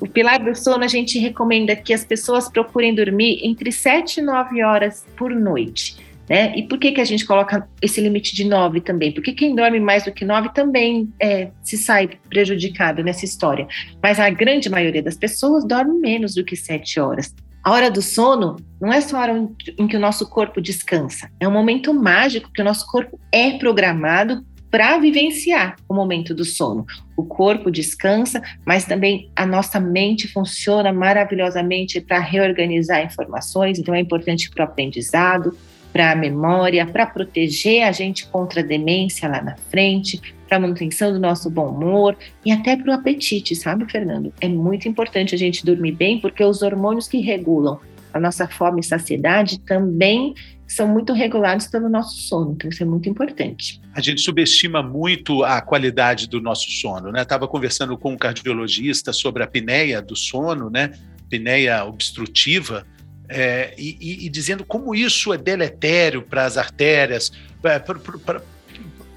O 0.00 0.08
pilar 0.08 0.42
do 0.42 0.56
sono, 0.56 0.82
a 0.82 0.88
gente 0.88 1.18
recomenda 1.18 1.76
que 1.76 1.92
as 1.92 2.04
pessoas 2.04 2.48
procurem 2.48 2.94
dormir 2.94 3.40
entre 3.44 3.70
7 3.70 4.18
e 4.18 4.22
9 4.22 4.64
horas 4.64 5.06
por 5.16 5.32
noite. 5.32 5.96
Né? 6.32 6.50
E 6.56 6.62
por 6.62 6.78
que, 6.78 6.92
que 6.92 7.00
a 7.02 7.04
gente 7.04 7.26
coloca 7.26 7.68
esse 7.82 8.00
limite 8.00 8.34
de 8.34 8.46
nove 8.46 8.80
também? 8.80 9.12
Porque 9.12 9.34
quem 9.34 9.54
dorme 9.54 9.78
mais 9.78 10.04
do 10.04 10.12
que 10.12 10.24
nove 10.24 10.48
também 10.54 11.12
é, 11.20 11.50
se 11.62 11.76
sai 11.76 12.08
prejudicado 12.30 13.04
nessa 13.04 13.26
história. 13.26 13.68
Mas 14.02 14.18
a 14.18 14.30
grande 14.30 14.70
maioria 14.70 15.02
das 15.02 15.14
pessoas 15.14 15.62
dorme 15.62 15.92
menos 16.00 16.34
do 16.34 16.42
que 16.42 16.56
sete 16.56 16.98
horas. 16.98 17.34
A 17.62 17.70
hora 17.70 17.90
do 17.90 18.00
sono 18.00 18.56
não 18.80 18.90
é 18.90 19.02
só 19.02 19.18
a 19.18 19.20
hora 19.20 19.48
em 19.78 19.86
que 19.86 19.94
o 19.94 20.00
nosso 20.00 20.26
corpo 20.26 20.58
descansa, 20.58 21.30
é 21.38 21.46
um 21.46 21.52
momento 21.52 21.92
mágico 21.92 22.50
que 22.50 22.62
o 22.62 22.64
nosso 22.64 22.86
corpo 22.86 23.20
é 23.30 23.58
programado 23.58 24.42
para 24.70 24.98
vivenciar 24.98 25.76
o 25.86 25.92
momento 25.92 26.34
do 26.34 26.46
sono. 26.46 26.86
O 27.14 27.26
corpo 27.26 27.70
descansa, 27.70 28.40
mas 28.66 28.86
também 28.86 29.30
a 29.36 29.44
nossa 29.44 29.78
mente 29.78 30.26
funciona 30.26 30.90
maravilhosamente 30.94 32.00
para 32.00 32.18
reorganizar 32.18 33.04
informações, 33.04 33.78
então 33.78 33.94
é 33.94 34.00
importante 34.00 34.48
para 34.48 34.64
o 34.64 34.68
aprendizado, 34.68 35.54
para 35.92 36.12
a 36.12 36.16
memória, 36.16 36.86
para 36.86 37.06
proteger 37.06 37.84
a 37.84 37.92
gente 37.92 38.26
contra 38.26 38.60
a 38.60 38.64
demência 38.64 39.28
lá 39.28 39.42
na 39.42 39.56
frente, 39.56 40.20
para 40.48 40.56
a 40.56 40.60
manutenção 40.60 41.12
do 41.12 41.20
nosso 41.20 41.50
bom 41.50 41.68
humor 41.68 42.16
e 42.44 42.50
até 42.50 42.76
para 42.76 42.90
o 42.90 42.94
apetite, 42.94 43.54
sabe, 43.54 43.90
Fernando? 43.90 44.32
É 44.40 44.48
muito 44.48 44.88
importante 44.88 45.34
a 45.34 45.38
gente 45.38 45.64
dormir 45.64 45.92
bem, 45.92 46.18
porque 46.18 46.42
os 46.42 46.62
hormônios 46.62 47.08
que 47.08 47.18
regulam 47.18 47.78
a 48.12 48.20
nossa 48.20 48.46
fome 48.46 48.80
e 48.80 48.84
saciedade 48.84 49.58
também 49.60 50.34
são 50.66 50.88
muito 50.88 51.12
regulados 51.12 51.66
pelo 51.66 51.88
nosso 51.88 52.16
sono, 52.22 52.52
então 52.52 52.70
isso 52.70 52.82
é 52.82 52.86
muito 52.86 53.08
importante. 53.08 53.80
A 53.94 54.00
gente 54.00 54.22
subestima 54.22 54.82
muito 54.82 55.44
a 55.44 55.60
qualidade 55.60 56.26
do 56.26 56.40
nosso 56.40 56.70
sono, 56.70 57.12
né? 57.12 57.22
Estava 57.22 57.46
conversando 57.46 57.96
com 57.98 58.12
um 58.12 58.16
cardiologista 58.16 59.12
sobre 59.12 59.42
a 59.42 59.46
apneia 59.46 60.00
do 60.00 60.16
sono, 60.16 60.70
né? 60.70 60.92
Apneia 61.26 61.84
obstrutiva, 61.84 62.86
é, 63.34 63.74
e, 63.78 64.26
e, 64.26 64.28
dizendo 64.28 64.62
como 64.64 64.94
isso 64.94 65.32
é 65.32 65.38
deletério 65.38 66.20
para 66.22 66.44
as 66.44 66.58
artérias, 66.58 67.32
é, 67.64 67.78
para 67.78 68.42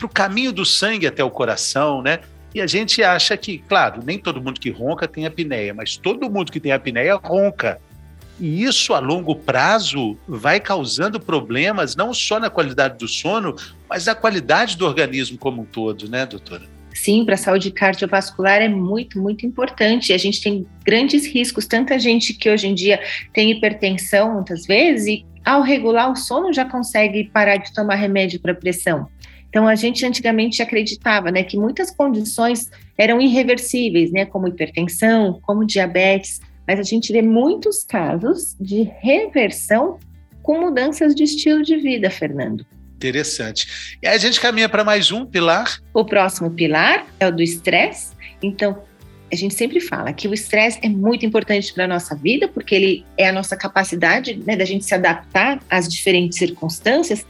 o 0.01 0.10
caminho 0.10 0.54
do 0.54 0.65
sangue 0.65 1.06
até 1.06 1.23
o 1.23 1.30
coração, 1.30 2.01
né? 2.01 2.21
E 2.54 2.62
a 2.62 2.67
gente 2.67 3.04
acha 3.04 3.36
que, 3.36 3.58
claro, 3.58 4.01
nem 4.06 4.17
todo 4.17 4.41
mundo 4.41 4.60
que 4.60 4.69
ronca 4.69 5.06
tem 5.06 5.25
apneia, 5.25 5.73
mas 5.73 5.97
todo 5.97 6.30
mundo 6.30 6.49
que 6.49 6.60
tem 6.62 6.71
apneia 6.71 7.15
ronca. 7.15 7.82
E 8.39 8.63
isso 8.63 8.93
a 8.93 8.99
longo 8.99 9.36
prazo 9.36 10.17
vai 10.25 10.62
causando 10.62 11.19
problemas 11.19 11.97
não 11.97 12.13
só 12.13 12.39
na 12.39 12.49
qualidade 12.49 12.97
do 12.97 13.10
sono, 13.10 13.56
mas 13.89 14.06
na 14.06 14.15
qualidade 14.15 14.78
do 14.78 14.86
organismo 14.86 15.38
como 15.38 15.63
um 15.63 15.65
todo, 15.65 16.10
né, 16.10 16.25
doutora? 16.25 16.75
Sim, 17.06 17.24
para 17.24 17.36
a 17.36 17.38
saúde 17.38 17.70
cardiovascular 17.70 18.62
é 18.63 18.68
muito, 18.68 19.22
muito 19.22 19.46
importante. 19.46 20.12
A 20.12 20.18
gente 20.18 20.41
tem 20.41 20.65
grandes 20.84 21.26
riscos, 21.28 21.68
tanta 21.68 22.00
gente 22.00 22.34
que 22.34 22.50
hoje 22.50 22.68
em 22.68 22.74
dia 22.74 23.00
tem 23.32 23.52
hipertensão 23.52 24.34
muitas 24.34 24.65
vezes 24.65 25.08
e 25.08 25.26
ao 25.46 25.62
regular 25.62 26.12
o 26.12 26.15
sono 26.15 26.52
já 26.52 26.65
consegue 26.65 27.26
parar 27.26 27.58
de 27.58 27.72
tomar 27.72 27.96
remédio 27.96 28.39
para 28.39 28.56
pressão. 28.56 29.08
Então 29.48 29.68
a 29.68 29.76
gente 29.76 30.04
antigamente 30.04 30.63
acreditava, 30.63 31.32
né, 31.32 31.44
que 31.44 31.58
muitas 31.58 31.91
condições 31.91 32.72
eram 32.98 33.22
irreversíveis, 33.22 34.12
né, 34.12 34.26
como 34.26 34.48
hipertensão, 34.48 35.39
como 35.44 35.65
diabetes, 35.65 36.41
mas 36.68 36.80
a 36.80 36.84
gente 36.84 37.13
vê 37.13 37.22
muitos 37.22 37.84
casos 37.84 38.56
de 38.60 38.91
reversão 39.00 40.00
com 40.41 40.60
mudanças 40.60 41.13
de 41.13 41.24
estilo 41.24 41.62
de 41.62 41.78
vida, 41.78 42.10
Fernando. 42.10 42.65
Interessante. 43.06 43.98
E 44.02 44.08
a 44.08 44.18
gente 44.18 44.41
caminha 44.41 44.68
para 44.68 44.84
mais 44.84 45.12
um 45.12 45.26
pilar. 45.26 45.80
O 45.94 46.04
próximo 46.04 46.50
pilar 46.50 47.06
é 47.20 47.28
o 47.28 47.32
do 47.32 47.44
estresse. 47.44 48.15
Então, 48.41 48.82
a 49.32 49.36
gente 49.36 49.54
sempre 49.54 49.80
fala 49.80 50.12
que 50.12 50.28
o 50.28 50.34
estresse 50.34 50.80
é 50.82 50.89
muito 50.89 51.24
importante 51.24 51.72
para 51.72 51.86
a 51.86 51.88
nossa 51.88 52.15
vida, 52.15 52.48
porque 52.48 52.74
ele 52.74 53.06
é 53.15 53.30
a 53.30 53.32
nossa 53.32 53.56
capacidade 53.56 54.41
né, 54.46 54.56
da 54.56 54.65
gente 54.65 54.86
se 54.86 54.96
adaptar 54.96 55.62
às 55.70 55.88
diferentes 55.88 56.38
circunstâncias, 56.39 57.26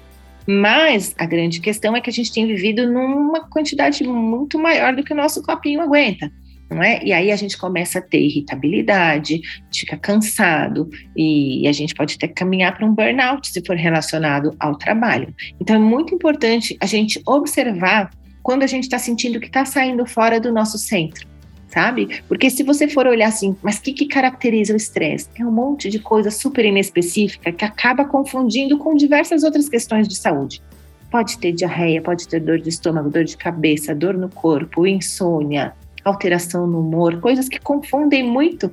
mas 0.48 1.14
a 1.18 1.26
grande 1.26 1.60
questão 1.60 1.96
é 1.96 2.00
que 2.00 2.10
a 2.10 2.14
gente 2.14 2.32
tem 2.32 2.48
vivido 2.48 2.90
numa 2.90 3.42
quantidade 3.50 4.04
muito 4.04 4.58
maior 4.58 4.96
do 4.96 5.04
que 5.04 5.12
o 5.12 5.16
nosso 5.16 5.42
copinho 5.44 5.82
aguenta. 5.82 6.32
Não 6.70 6.82
é? 6.82 7.04
E 7.04 7.14
aí 7.14 7.32
a 7.32 7.36
gente 7.36 7.58
começa 7.58 8.00
a 8.00 8.02
ter 8.02 8.20
irritabilidade, 8.20 9.42
fica 9.74 9.98
cansado 9.98 10.90
e 11.16 11.68
a 11.68 11.72
gente 11.72 11.94
pode 11.94 12.16
até 12.16 12.28
caminhar 12.28 12.76
para 12.76 12.86
um 12.86 12.94
burnout 12.94 13.48
se 13.50 13.62
for 13.66 13.76
relacionado 13.76 14.56
ao 14.60 14.78
trabalho. 14.78 15.34
Então 15.60 15.76
é 15.76 15.80
muito 15.80 16.14
importante 16.14 16.76
a 16.82 16.86
gente 16.86 17.22
observar 17.26 18.10
quando 18.42 18.64
a 18.64 18.68
gente 18.68 18.84
está 18.84 19.00
sentindo 19.00 19.40
que 19.40 19.48
está 19.48 19.66
saindo 19.66 20.06
fora 20.06 20.40
do 20.40 20.52
nosso 20.52 20.78
centro, 20.78 21.28
sabe? 21.68 22.22
Porque 22.28 22.50
se 22.50 22.64
você 22.64 22.88
for 22.88 23.08
olhar 23.08 23.28
assim, 23.28 23.56
mas 23.64 23.78
o 23.78 23.82
que, 23.82 23.94
que 23.94 24.06
caracteriza 24.06 24.74
o 24.74 24.78
estresse? 24.78 25.30
É 25.40 25.46
um 25.46 25.52
monte 25.52 25.90
de 25.90 26.00
coisa 26.00 26.30
super 26.30 26.64
inespecífica 26.66 27.52
que 27.52 27.66
acaba 27.66 28.06
confundindo 28.06 28.78
com 28.78 28.96
diversas 28.96 29.44
outras 29.44 29.70
questões 29.70 30.08
de 30.08 30.16
saúde. 30.16 30.62
Pode 31.10 31.38
ter 31.38 31.54
diarreia, 31.54 32.02
pode 32.02 32.28
ter 32.28 32.40
dor 32.40 32.60
de 32.60 32.70
estômago, 32.70 33.10
dor 33.10 33.24
de 33.24 33.38
cabeça, 33.38 33.96
dor 33.96 34.16
no 34.16 34.30
corpo, 34.30 34.86
insônia, 34.86 35.74
alteração 36.06 36.68
no 36.68 36.80
humor, 36.80 37.20
coisas 37.20 37.50
que 37.50 37.60
confundem 37.60 38.24
muito. 38.24 38.72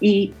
E 0.00 0.32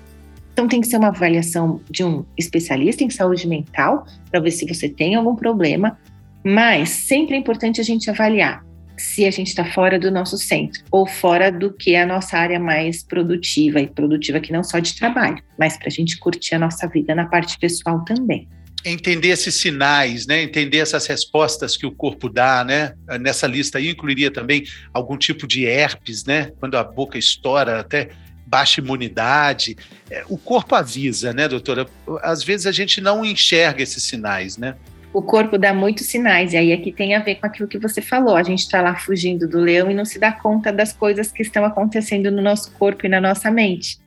então 0.52 0.66
tem 0.66 0.80
que 0.80 0.88
ser 0.88 0.96
uma 0.96 1.08
avaliação 1.08 1.80
de 1.88 2.02
um 2.04 2.24
especialista 2.36 3.04
em 3.04 3.10
saúde 3.10 3.46
mental 3.46 4.04
para 4.30 4.40
ver 4.40 4.50
se 4.50 4.66
você 4.66 4.88
tem 4.88 5.14
algum 5.14 5.36
problema, 5.36 5.98
mas 6.44 6.90
sempre 6.90 7.36
é 7.36 7.38
importante 7.38 7.80
a 7.80 7.84
gente 7.84 8.10
avaliar 8.10 8.64
se 8.96 9.24
a 9.24 9.30
gente 9.30 9.48
está 9.48 9.64
fora 9.64 9.98
do 9.98 10.10
nosso 10.10 10.36
centro 10.36 10.82
ou 10.90 11.06
fora 11.06 11.50
do 11.50 11.72
que 11.72 11.94
é 11.94 12.02
a 12.02 12.06
nossa 12.06 12.36
área 12.36 12.60
mais 12.60 13.02
produtiva 13.02 13.80
e 13.80 13.86
produtiva 13.86 14.40
que 14.40 14.52
não 14.52 14.62
só 14.62 14.78
de 14.78 14.94
trabalho, 14.94 15.42
mas 15.58 15.78
para 15.78 15.88
a 15.88 15.90
gente 15.90 16.18
curtir 16.18 16.56
a 16.56 16.58
nossa 16.58 16.86
vida 16.86 17.14
na 17.14 17.26
parte 17.26 17.58
pessoal 17.58 18.04
também 18.04 18.46
entender 18.84 19.28
esses 19.28 19.54
sinais, 19.56 20.26
né? 20.26 20.42
entender 20.42 20.78
essas 20.78 21.06
respostas 21.06 21.76
que 21.76 21.86
o 21.86 21.92
corpo 21.92 22.28
dá, 22.28 22.64
né? 22.64 22.94
Nessa 23.20 23.46
lista 23.46 23.78
aí 23.78 23.90
incluiria 23.90 24.30
também 24.30 24.64
algum 24.92 25.16
tipo 25.16 25.46
de 25.46 25.64
herpes, 25.64 26.24
né? 26.24 26.52
Quando 26.58 26.76
a 26.76 26.84
boca 26.84 27.18
estoura, 27.18 27.80
até 27.80 28.10
baixa 28.46 28.80
imunidade. 28.80 29.76
É, 30.10 30.24
o 30.28 30.36
corpo 30.36 30.74
avisa, 30.74 31.32
né, 31.32 31.46
doutora? 31.46 31.86
Às 32.22 32.42
vezes 32.42 32.66
a 32.66 32.72
gente 32.72 33.00
não 33.00 33.24
enxerga 33.24 33.82
esses 33.82 34.02
sinais, 34.02 34.56
né? 34.56 34.74
O 35.12 35.22
corpo 35.22 35.58
dá 35.58 35.74
muitos 35.74 36.06
sinais, 36.06 36.52
e 36.52 36.56
aí 36.56 36.72
aqui 36.72 36.92
tem 36.92 37.14
a 37.14 37.20
ver 37.20 37.36
com 37.36 37.46
aquilo 37.46 37.68
que 37.68 37.78
você 37.78 38.00
falou. 38.00 38.36
A 38.36 38.42
gente 38.42 38.60
está 38.60 38.80
lá 38.80 38.94
fugindo 38.94 39.48
do 39.48 39.58
leão 39.58 39.90
e 39.90 39.94
não 39.94 40.04
se 40.04 40.18
dá 40.18 40.30
conta 40.30 40.72
das 40.72 40.92
coisas 40.92 41.32
que 41.32 41.42
estão 41.42 41.64
acontecendo 41.64 42.30
no 42.30 42.40
nosso 42.40 42.70
corpo 42.72 43.06
e 43.06 43.08
na 43.08 43.20
nossa 43.20 43.50
mente. 43.50 43.98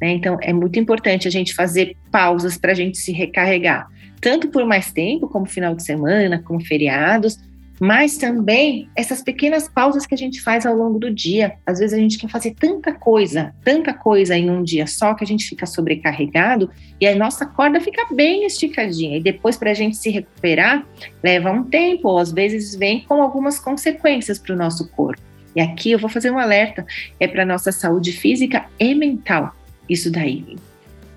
Né? 0.00 0.10
Então, 0.12 0.38
é 0.42 0.52
muito 0.52 0.78
importante 0.78 1.26
a 1.26 1.30
gente 1.30 1.54
fazer 1.54 1.96
pausas 2.10 2.58
para 2.58 2.72
a 2.72 2.74
gente 2.74 2.98
se 2.98 3.10
recarregar 3.10 3.88
tanto 4.20 4.48
por 4.48 4.64
mais 4.64 4.92
tempo, 4.92 5.28
como 5.28 5.46
final 5.46 5.74
de 5.74 5.82
semana, 5.82 6.42
como 6.42 6.64
feriados, 6.64 7.38
mas 7.80 8.18
também 8.18 8.90
essas 8.94 9.22
pequenas 9.22 9.66
pausas 9.66 10.04
que 10.04 10.14
a 10.14 10.18
gente 10.18 10.42
faz 10.42 10.66
ao 10.66 10.76
longo 10.76 10.98
do 10.98 11.10
dia. 11.10 11.54
Às 11.66 11.78
vezes 11.78 11.98
a 11.98 12.00
gente 12.00 12.18
quer 12.18 12.28
fazer 12.28 12.54
tanta 12.54 12.92
coisa, 12.92 13.54
tanta 13.64 13.94
coisa 13.94 14.36
em 14.36 14.50
um 14.50 14.62
dia 14.62 14.86
só 14.86 15.14
que 15.14 15.24
a 15.24 15.26
gente 15.26 15.48
fica 15.48 15.64
sobrecarregado 15.64 16.70
e 17.00 17.08
a 17.08 17.16
nossa 17.16 17.46
corda 17.46 17.80
fica 17.80 18.06
bem 18.14 18.44
esticadinha. 18.44 19.16
E 19.16 19.22
depois, 19.22 19.56
para 19.56 19.70
a 19.70 19.74
gente 19.74 19.96
se 19.96 20.10
recuperar, 20.10 20.86
leva 21.22 21.50
um 21.50 21.64
tempo, 21.64 22.08
ou 22.08 22.18
às 22.18 22.30
vezes 22.30 22.74
vem 22.74 23.00
com 23.00 23.22
algumas 23.22 23.58
consequências 23.58 24.38
para 24.38 24.54
o 24.54 24.58
nosso 24.58 24.90
corpo. 24.90 25.22
E 25.56 25.60
aqui 25.60 25.90
eu 25.90 25.98
vou 25.98 26.10
fazer 26.10 26.30
um 26.30 26.38
alerta: 26.38 26.84
é 27.18 27.26
para 27.26 27.46
nossa 27.46 27.72
saúde 27.72 28.12
física 28.12 28.66
e 28.78 28.94
mental. 28.94 29.54
Isso 29.88 30.10
daí. 30.12 30.56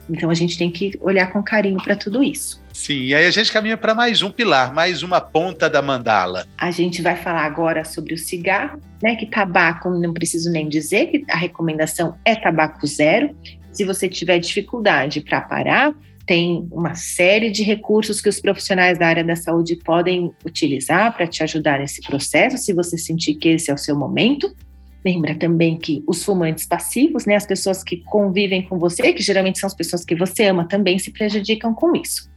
Então 0.09 0.29
a 0.29 0.33
gente 0.33 0.57
tem 0.57 0.69
que 0.69 0.97
olhar 1.01 1.31
com 1.31 1.41
carinho 1.41 1.81
para 1.81 1.95
tudo 1.95 2.23
isso. 2.23 2.61
Sim, 2.73 3.03
e 3.03 3.15
aí 3.15 3.25
a 3.25 3.31
gente 3.31 3.51
caminha 3.51 3.77
para 3.77 3.93
mais 3.93 4.21
um 4.21 4.31
pilar, 4.31 4.73
mais 4.73 5.03
uma 5.03 5.21
ponta 5.21 5.69
da 5.69 5.81
mandala. 5.81 6.45
A 6.57 6.71
gente 6.71 7.01
vai 7.01 7.15
falar 7.15 7.45
agora 7.45 7.83
sobre 7.83 8.13
o 8.13 8.17
cigarro, 8.17 8.79
né? 9.01 9.15
Que 9.15 9.25
tabaco, 9.25 9.89
não 9.89 10.13
preciso 10.13 10.51
nem 10.51 10.67
dizer 10.67 11.07
que 11.07 11.23
a 11.29 11.37
recomendação 11.37 12.15
é 12.25 12.35
tabaco 12.35 12.85
zero. 12.87 13.35
Se 13.71 13.83
você 13.83 14.09
tiver 14.09 14.39
dificuldade 14.39 15.21
para 15.21 15.41
parar, 15.41 15.93
tem 16.25 16.67
uma 16.71 16.95
série 16.95 17.51
de 17.51 17.63
recursos 17.63 18.21
que 18.21 18.29
os 18.29 18.39
profissionais 18.39 18.97
da 18.97 19.07
área 19.07 19.23
da 19.23 19.35
saúde 19.35 19.75
podem 19.75 20.31
utilizar 20.45 21.15
para 21.15 21.27
te 21.27 21.43
ajudar 21.43 21.79
nesse 21.79 22.01
processo, 22.01 22.57
se 22.57 22.73
você 22.73 22.97
sentir 22.97 23.35
que 23.35 23.49
esse 23.49 23.69
é 23.69 23.73
o 23.73 23.77
seu 23.77 23.95
momento. 23.95 24.55
Lembra 25.05 25.35
também 25.35 25.77
que 25.77 26.03
os 26.07 26.23
fumantes 26.23 26.65
passivos, 26.65 27.25
né, 27.25 27.35
as 27.35 27.45
pessoas 27.45 27.83
que 27.83 27.97
convivem 27.97 28.61
com 28.61 28.79
você, 28.79 29.11
que 29.11 29.21
geralmente 29.21 29.59
são 29.59 29.67
as 29.67 29.75
pessoas 29.75 30.05
que 30.05 30.15
você 30.15 30.45
ama, 30.45 30.65
também 30.65 30.97
se 30.97 31.11
prejudicam 31.11 31.73
com 31.73 31.95
isso. 31.95 32.31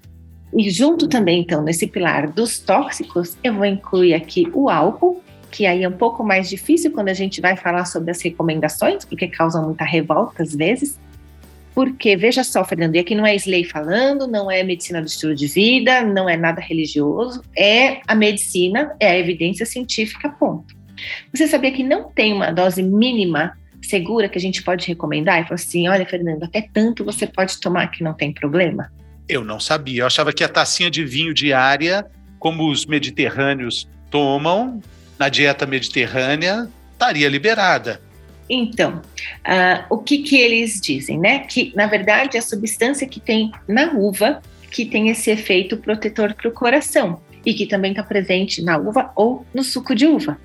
E 0.57 0.71
junto 0.71 1.07
também, 1.07 1.41
então, 1.41 1.63
nesse 1.63 1.87
pilar 1.87 2.31
dos 2.31 2.59
tóxicos, 2.59 3.37
eu 3.45 3.55
vou 3.55 3.67
incluir 3.67 4.15
aqui 4.15 4.49
o 4.53 4.69
álcool, 4.69 5.23
que 5.51 5.65
aí 5.65 5.85
é 5.85 5.89
um 5.89 5.93
pouco 5.93 6.25
mais 6.25 6.49
difícil 6.49 6.91
quando 6.91 7.09
a 7.09 7.15
gente 7.15 7.41
vai 7.41 7.57
falar 7.57 7.85
sobre 7.85 8.11
as 8.11 8.21
recomendações, 8.21 9.05
porque 9.05 9.29
causam 9.29 9.65
muita 9.65 9.85
revolta 9.85 10.43
às 10.43 10.55
vezes. 10.55 10.99
Porque, 11.75 12.17
veja 12.17 12.43
só, 12.43 12.65
Fernando, 12.65 12.97
e 12.97 12.99
aqui 12.99 13.15
não 13.15 13.27
é 13.27 13.37
Slay 13.37 13.65
falando, 13.65 14.27
não 14.27 14.51
é 14.51 14.63
medicina 14.63 15.01
do 15.01 15.07
estilo 15.07 15.35
de 15.35 15.47
vida, 15.47 16.03
não 16.03 16.29
é 16.29 16.37
nada 16.37 16.61
religioso, 16.61 17.43
é 17.57 18.01
a 18.07 18.15
medicina, 18.15 18.97
é 18.99 19.09
a 19.09 19.19
evidência 19.19 19.67
científica, 19.67 20.29
ponto. 20.31 20.76
Você 21.33 21.47
sabia 21.47 21.73
que 21.73 21.83
não 21.83 22.11
tem 22.11 22.33
uma 22.33 22.51
dose 22.51 22.83
mínima 22.83 23.57
segura 23.83 24.29
que 24.29 24.39
a 24.39 24.41
gente 24.41 24.63
pode 24.63 24.87
recomendar? 24.87 25.41
E 25.41 25.45
falou 25.45 25.55
assim: 25.55 25.89
olha, 25.89 26.07
Fernando, 26.07 26.45
até 26.45 26.69
tanto 26.73 27.05
você 27.05 27.27
pode 27.27 27.59
tomar 27.61 27.89
que 27.89 28.03
não 28.03 28.15
tem 28.15 28.33
problema? 28.33 28.91
Eu 29.29 29.45
não 29.45 29.59
sabia. 29.59 30.03
Eu 30.03 30.07
achava 30.07 30.33
que 30.33 30.45
a 30.45 30.49
tacinha 30.49 30.91
de 30.91 31.05
vinho 31.05 31.35
diária, 31.35 32.07
como 32.39 32.71
os 32.71 32.87
mediterrâneos 32.87 33.89
tomam 34.11 34.81
na 35.19 35.29
dieta 35.29 35.67
mediterrânea, 35.67 36.69
estaria 36.93 37.29
liberada. 37.29 38.01
Então, 38.49 39.03
uh, 39.45 39.85
o 39.91 39.99
que, 39.99 40.19
que 40.19 40.37
eles 40.37 40.81
dizem, 40.81 41.19
né? 41.19 41.41
Que, 41.41 41.73
na 41.75 41.87
verdade, 41.87 42.39
a 42.39 42.43
substância 42.43 43.07
que 43.07 43.19
tem 43.19 43.51
na 43.67 43.93
uva 43.93 44.41
que 44.71 44.85
tem 44.85 45.09
esse 45.09 45.31
efeito 45.31 45.77
protetor 45.77 46.35
para 46.35 46.49
o 46.49 46.53
coração 46.53 47.21
e 47.47 47.55
que 47.55 47.65
também 47.65 47.93
está 47.93 48.03
presente 48.03 48.61
na 48.61 48.77
uva 48.77 49.13
ou 49.15 49.47
no 49.55 49.63
suco 49.63 49.95
de 49.95 50.05
uva. 50.05 50.37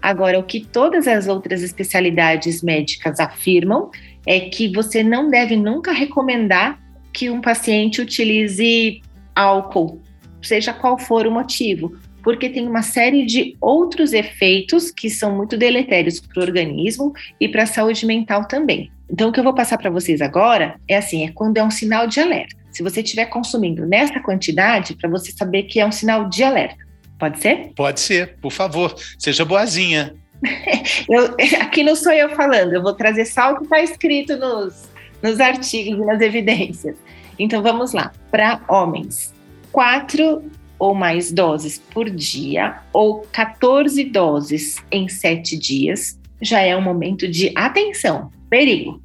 Agora, 0.00 0.38
o 0.38 0.44
que 0.44 0.60
todas 0.60 1.08
as 1.08 1.26
outras 1.26 1.60
especialidades 1.62 2.62
médicas 2.62 3.18
afirmam 3.18 3.90
é 4.24 4.40
que 4.40 4.72
você 4.72 5.02
não 5.02 5.28
deve 5.28 5.56
nunca 5.56 5.92
recomendar 5.92 6.80
que 7.12 7.28
um 7.28 7.40
paciente 7.40 8.00
utilize 8.00 9.02
álcool, 9.34 10.00
seja 10.40 10.72
qual 10.72 10.96
for 10.96 11.26
o 11.26 11.30
motivo, 11.32 11.96
porque 12.22 12.48
tem 12.48 12.66
uma 12.68 12.82
série 12.82 13.24
de 13.24 13.56
outros 13.60 14.12
efeitos 14.12 14.90
que 14.90 15.10
são 15.10 15.34
muito 15.34 15.56
deletérios 15.56 16.20
para 16.20 16.40
o 16.40 16.42
organismo 16.42 17.12
e 17.40 17.48
para 17.48 17.64
a 17.64 17.66
saúde 17.66 18.06
mental 18.06 18.46
também. 18.46 18.90
Então, 19.10 19.28
o 19.28 19.32
que 19.32 19.38
eu 19.38 19.44
vou 19.44 19.54
passar 19.54 19.78
para 19.78 19.90
vocês 19.90 20.20
agora 20.20 20.78
é 20.88 20.96
assim: 20.96 21.24
é 21.24 21.32
quando 21.32 21.56
é 21.56 21.64
um 21.64 21.70
sinal 21.70 22.06
de 22.06 22.20
alerta. 22.20 22.56
Se 22.76 22.82
você 22.82 23.00
estiver 23.00 23.24
consumindo 23.24 23.86
nessa 23.86 24.20
quantidade, 24.20 24.94
para 24.96 25.08
você 25.08 25.32
saber 25.32 25.62
que 25.62 25.80
é 25.80 25.86
um 25.86 25.90
sinal 25.90 26.28
de 26.28 26.42
alerta. 26.42 26.76
Pode 27.18 27.40
ser? 27.40 27.72
Pode 27.74 28.00
ser, 28.00 28.36
por 28.36 28.52
favor. 28.52 28.94
Seja 29.18 29.46
boazinha. 29.46 30.14
eu, 31.08 31.34
aqui 31.62 31.82
não 31.82 31.96
sou 31.96 32.12
eu 32.12 32.28
falando, 32.36 32.74
eu 32.74 32.82
vou 32.82 32.92
trazer 32.92 33.24
só 33.24 33.52
o 33.52 33.56
que 33.56 33.62
está 33.64 33.80
escrito 33.80 34.36
nos, 34.36 34.90
nos 35.22 35.40
artigos 35.40 35.98
e 35.98 36.04
nas 36.04 36.20
evidências. 36.20 36.98
Então 37.38 37.62
vamos 37.62 37.94
lá. 37.94 38.12
Para 38.30 38.60
homens, 38.68 39.32
quatro 39.72 40.44
ou 40.78 40.94
mais 40.94 41.32
doses 41.32 41.78
por 41.78 42.10
dia, 42.10 42.80
ou 42.92 43.26
14 43.32 44.04
doses 44.04 44.76
em 44.92 45.08
sete 45.08 45.56
dias, 45.56 46.20
já 46.42 46.60
é 46.60 46.76
um 46.76 46.82
momento 46.82 47.26
de 47.26 47.50
atenção, 47.56 48.30
perigo. 48.50 49.00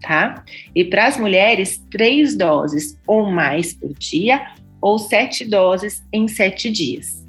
Tá? 0.00 0.44
E 0.74 0.84
para 0.84 1.06
as 1.06 1.18
mulheres, 1.18 1.82
três 1.90 2.36
doses 2.36 2.96
ou 3.06 3.30
mais 3.30 3.74
por 3.74 3.92
dia, 3.94 4.52
ou 4.80 4.98
sete 4.98 5.44
doses 5.44 6.02
em 6.12 6.28
sete 6.28 6.70
dias. 6.70 7.26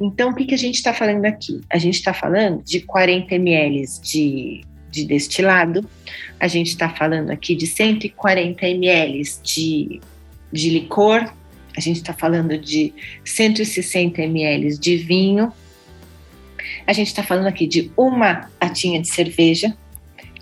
Então, 0.00 0.30
o 0.30 0.34
que, 0.34 0.44
que 0.44 0.54
a 0.54 0.58
gente 0.58 0.74
está 0.74 0.92
falando 0.92 1.24
aqui? 1.24 1.60
A 1.70 1.78
gente 1.78 1.94
está 1.94 2.12
falando 2.12 2.62
de 2.62 2.80
40 2.80 3.34
ml 3.34 3.84
de 4.02 4.64
de 4.94 5.04
destilado, 5.04 5.84
a 6.38 6.46
gente 6.46 6.68
está 6.68 6.88
falando 6.88 7.30
aqui 7.30 7.56
de 7.56 7.66
140 7.66 8.64
ml 8.64 9.22
de, 9.42 10.00
de 10.52 10.70
licor, 10.70 11.32
a 11.76 11.80
gente 11.80 11.96
está 11.96 12.12
falando 12.12 12.56
de 12.56 12.94
160 13.24 14.22
ml 14.22 14.78
de 14.78 14.96
vinho, 14.96 15.52
a 16.86 16.92
gente 16.92 17.08
está 17.08 17.24
falando 17.24 17.48
aqui 17.48 17.66
de 17.66 17.90
uma 17.96 18.48
latinha 18.62 19.00
de 19.02 19.08
cerveja. 19.08 19.76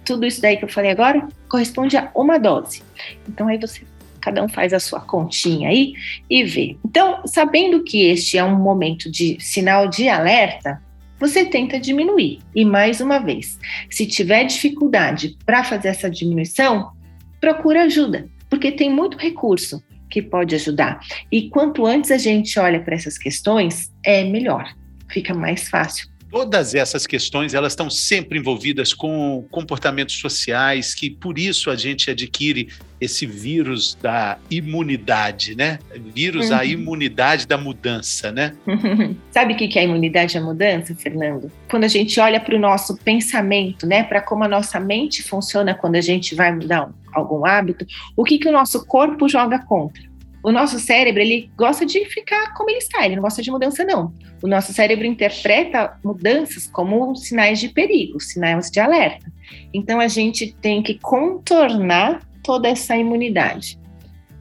Tudo 0.05 0.27
isso 0.27 0.41
daí 0.41 0.57
que 0.57 0.65
eu 0.65 0.69
falei 0.69 0.91
agora 0.91 1.29
corresponde 1.49 1.97
a 1.97 2.11
uma 2.15 2.39
dose. 2.39 2.83
Então 3.29 3.49
aí 3.49 3.59
você 3.59 3.83
cada 4.23 4.43
um 4.43 4.49
faz 4.49 4.73
a 4.73 4.81
sua 4.81 5.01
continha 5.01 5.69
aí 5.69 5.95
e 6.31 6.45
vê. 6.45 6.77
Então, 6.85 7.27
sabendo 7.27 7.83
que 7.83 8.05
este 8.05 8.39
é 8.39 8.45
um 8.45 8.57
momento 8.57 9.11
de 9.11 9.37
sinal 9.41 9.89
de 9.89 10.09
alerta, 10.09 10.81
você 11.19 11.45
tenta 11.45 11.79
diminuir. 11.79 12.39
E 12.55 12.65
mais 12.65 13.01
uma 13.01 13.19
vez, 13.19 13.59
se 13.91 14.07
tiver 14.07 14.45
dificuldade 14.45 15.37
para 15.45 15.65
fazer 15.65 15.89
essa 15.89 16.09
diminuição, 16.09 16.93
procura 17.41 17.83
ajuda, 17.83 18.29
porque 18.49 18.71
tem 18.71 18.89
muito 18.89 19.19
recurso 19.19 19.83
que 20.09 20.23
pode 20.23 20.55
ajudar. 20.55 21.01
E 21.31 21.49
quanto 21.49 21.85
antes 21.85 22.11
a 22.11 22.19
gente 22.19 22.59
olha 22.59 22.81
para 22.81 22.95
essas 22.95 23.19
questões, 23.19 23.93
é 24.05 24.25
melhor, 24.25 24.73
fica 25.09 25.35
mais 25.35 25.69
fácil 25.69 26.12
Todas 26.33 26.75
essas 26.75 27.07
questões, 27.07 27.53
elas 27.53 27.73
estão 27.73 27.91
sempre 27.91 28.39
envolvidas 28.39 28.95
com 28.95 29.47
comportamentos 29.51 30.19
sociais, 30.19 30.95
que 30.95 31.11
por 31.11 31.39
isso 31.39 31.71
a 31.71 31.77
gente 31.77 32.11
adquire 32.11 32.69
esse 32.99 33.27
vírus 33.27 33.99
da 34.01 34.39
imunidade, 34.51 35.55
né? 35.55 35.79
Vírus 36.15 36.49
uhum. 36.49 36.57
a 36.57 36.65
imunidade 36.65 37.47
da 37.47 37.59
mudança, 37.59 38.33
né? 38.33 38.55
Sabe 39.31 39.53
o 39.53 39.57
que 39.59 39.79
é 39.79 39.83
a 39.83 39.85
imunidade 39.85 40.39
à 40.39 40.41
mudança, 40.41 40.95
Fernando? 40.95 41.53
Quando 41.69 41.85
a 41.85 41.89
gente 41.89 42.19
olha 42.19 42.41
para 42.41 42.57
o 42.57 42.59
nosso 42.59 42.97
pensamento, 42.97 43.87
né? 43.87 44.03
Para 44.03 44.23
como 44.23 44.43
a 44.43 44.49
nossa 44.49 44.81
mente 44.81 45.23
funciona 45.23 45.75
quando 45.75 45.97
a 45.97 46.01
gente 46.01 46.35
vai 46.35 46.51
mudar 46.51 46.91
algum 47.13 47.45
hábito, 47.45 47.87
o 48.17 48.25
que, 48.25 48.39
que 48.39 48.49
o 48.49 48.53
nosso 48.53 48.87
corpo 48.87 49.29
joga 49.29 49.59
contra? 49.59 50.12
O 50.43 50.51
nosso 50.51 50.79
cérebro 50.79 51.21
ele 51.21 51.51
gosta 51.57 51.87
de 51.87 52.05
ficar 52.07 52.53
como 52.55 52.69
ele 52.69 52.79
está, 52.79 53.05
ele 53.05 53.17
não 53.17 53.23
gosta 53.23 53.41
de 53.41 53.51
mudança 53.51 53.85
não. 53.85 54.13
O 54.43 54.49
nosso 54.49 54.73
cérebro 54.73 55.07
interpreta 55.07 55.97
mudanças 56.03 56.67
como 56.67 57.15
sinais 57.15 57.61
de 57.61 57.69
perigo, 57.69 58.21
sinais 58.21 58.71
de 58.71 58.81
alerta. 58.81 59.31
Então 59.73 60.01
a 60.01 60.09
gente 60.09 60.53
tem 60.61 60.83
que 60.83 60.99
contornar 60.99 62.27
toda 62.43 62.69
essa 62.69 62.97
imunidade. 62.97 63.79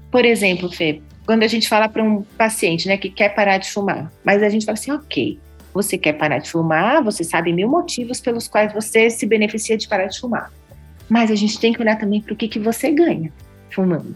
Por 0.09 0.25
exemplo, 0.25 0.71
Fê, 0.71 1.01
quando 1.25 1.43
a 1.43 1.47
gente 1.47 1.69
fala 1.69 1.87
para 1.87 2.03
um 2.03 2.23
paciente, 2.23 2.87
né, 2.87 2.97
que 2.97 3.09
quer 3.09 3.29
parar 3.35 3.59
de 3.59 3.69
fumar, 3.69 4.11
mas 4.23 4.41
a 4.41 4.49
gente 4.49 4.65
fala 4.65 4.77
assim, 4.77 4.91
ok, 4.91 5.39
você 5.71 5.97
quer 5.97 6.13
parar 6.13 6.39
de 6.39 6.49
fumar, 6.49 7.03
você 7.03 7.23
sabe 7.23 7.53
mil 7.53 7.69
motivos 7.69 8.19
pelos 8.19 8.47
quais 8.47 8.73
você 8.73 9.09
se 9.09 9.25
beneficia 9.25 9.77
de 9.77 9.87
parar 9.87 10.07
de 10.07 10.19
fumar. 10.19 10.51
Mas 11.07 11.29
a 11.29 11.35
gente 11.35 11.59
tem 11.59 11.71
que 11.71 11.81
olhar 11.81 11.97
também 11.97 12.21
para 12.21 12.33
o 12.33 12.35
que, 12.35 12.47
que 12.47 12.59
você 12.59 12.91
ganha 12.91 13.31
fumando. 13.69 14.15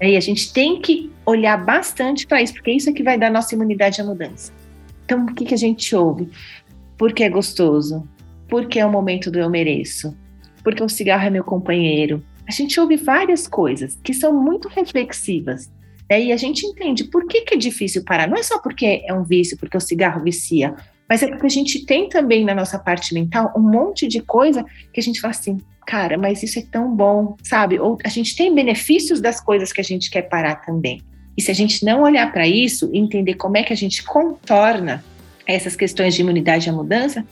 E 0.00 0.16
a 0.16 0.20
gente 0.20 0.52
tem 0.52 0.80
que 0.80 1.10
olhar 1.26 1.56
bastante 1.62 2.26
para 2.26 2.40
isso, 2.40 2.54
porque 2.54 2.72
isso 2.72 2.88
é 2.88 2.92
que 2.92 3.02
vai 3.02 3.18
dar 3.18 3.30
nossa 3.30 3.54
imunidade 3.54 4.00
à 4.00 4.04
mudança. 4.04 4.52
Então, 5.04 5.26
o 5.26 5.34
que, 5.34 5.44
que 5.44 5.54
a 5.54 5.58
gente 5.58 5.94
ouve? 5.94 6.28
Porque 6.96 7.22
é 7.22 7.28
gostoso, 7.28 8.08
porque 8.48 8.78
é 8.78 8.86
o 8.86 8.90
momento 8.90 9.30
do 9.30 9.38
eu 9.38 9.50
mereço, 9.50 10.16
porque 10.64 10.82
o 10.82 10.88
cigarro 10.88 11.26
é 11.26 11.30
meu 11.30 11.44
companheiro. 11.44 12.24
A 12.48 12.52
gente 12.52 12.80
ouve 12.80 12.96
várias 12.96 13.46
coisas 13.46 13.98
que 14.02 14.14
são 14.14 14.32
muito 14.32 14.68
reflexivas. 14.68 15.70
Né? 16.08 16.24
E 16.24 16.32
a 16.32 16.36
gente 16.36 16.66
entende 16.66 17.04
por 17.04 17.26
que, 17.26 17.42
que 17.42 17.54
é 17.54 17.56
difícil 17.56 18.02
parar. 18.04 18.28
Não 18.28 18.36
é 18.36 18.42
só 18.42 18.58
porque 18.58 19.02
é 19.06 19.14
um 19.14 19.22
vício, 19.22 19.56
porque 19.56 19.76
o 19.76 19.80
cigarro 19.80 20.22
vicia, 20.22 20.74
mas 21.10 21.24
é 21.24 21.26
porque 21.26 21.46
a 21.46 21.50
gente 21.50 21.84
tem 21.84 22.08
também 22.08 22.44
na 22.44 22.54
nossa 22.54 22.78
parte 22.78 23.12
mental 23.12 23.52
um 23.56 23.60
monte 23.60 24.06
de 24.06 24.20
coisa 24.20 24.64
que 24.94 25.00
a 25.00 25.02
gente 25.02 25.20
fala 25.20 25.32
assim, 25.32 25.58
cara, 25.84 26.16
mas 26.16 26.40
isso 26.40 26.60
é 26.60 26.62
tão 26.62 26.94
bom, 26.94 27.36
sabe? 27.42 27.80
Ou 27.80 27.98
a 28.04 28.08
gente 28.08 28.36
tem 28.36 28.54
benefícios 28.54 29.20
das 29.20 29.40
coisas 29.40 29.72
que 29.72 29.80
a 29.80 29.84
gente 29.84 30.08
quer 30.08 30.22
parar 30.22 30.54
também. 30.64 31.02
E 31.36 31.42
se 31.42 31.50
a 31.50 31.54
gente 31.54 31.84
não 31.84 32.02
olhar 32.02 32.32
para 32.32 32.46
isso 32.46 32.88
e 32.92 32.98
entender 32.98 33.34
como 33.34 33.56
é 33.56 33.64
que 33.64 33.72
a 33.72 33.76
gente 33.76 34.04
contorna 34.04 35.04
essas 35.44 35.74
questões 35.74 36.14
de 36.14 36.20
imunidade 36.20 36.70
à 36.70 36.72
mudança, 36.72 37.26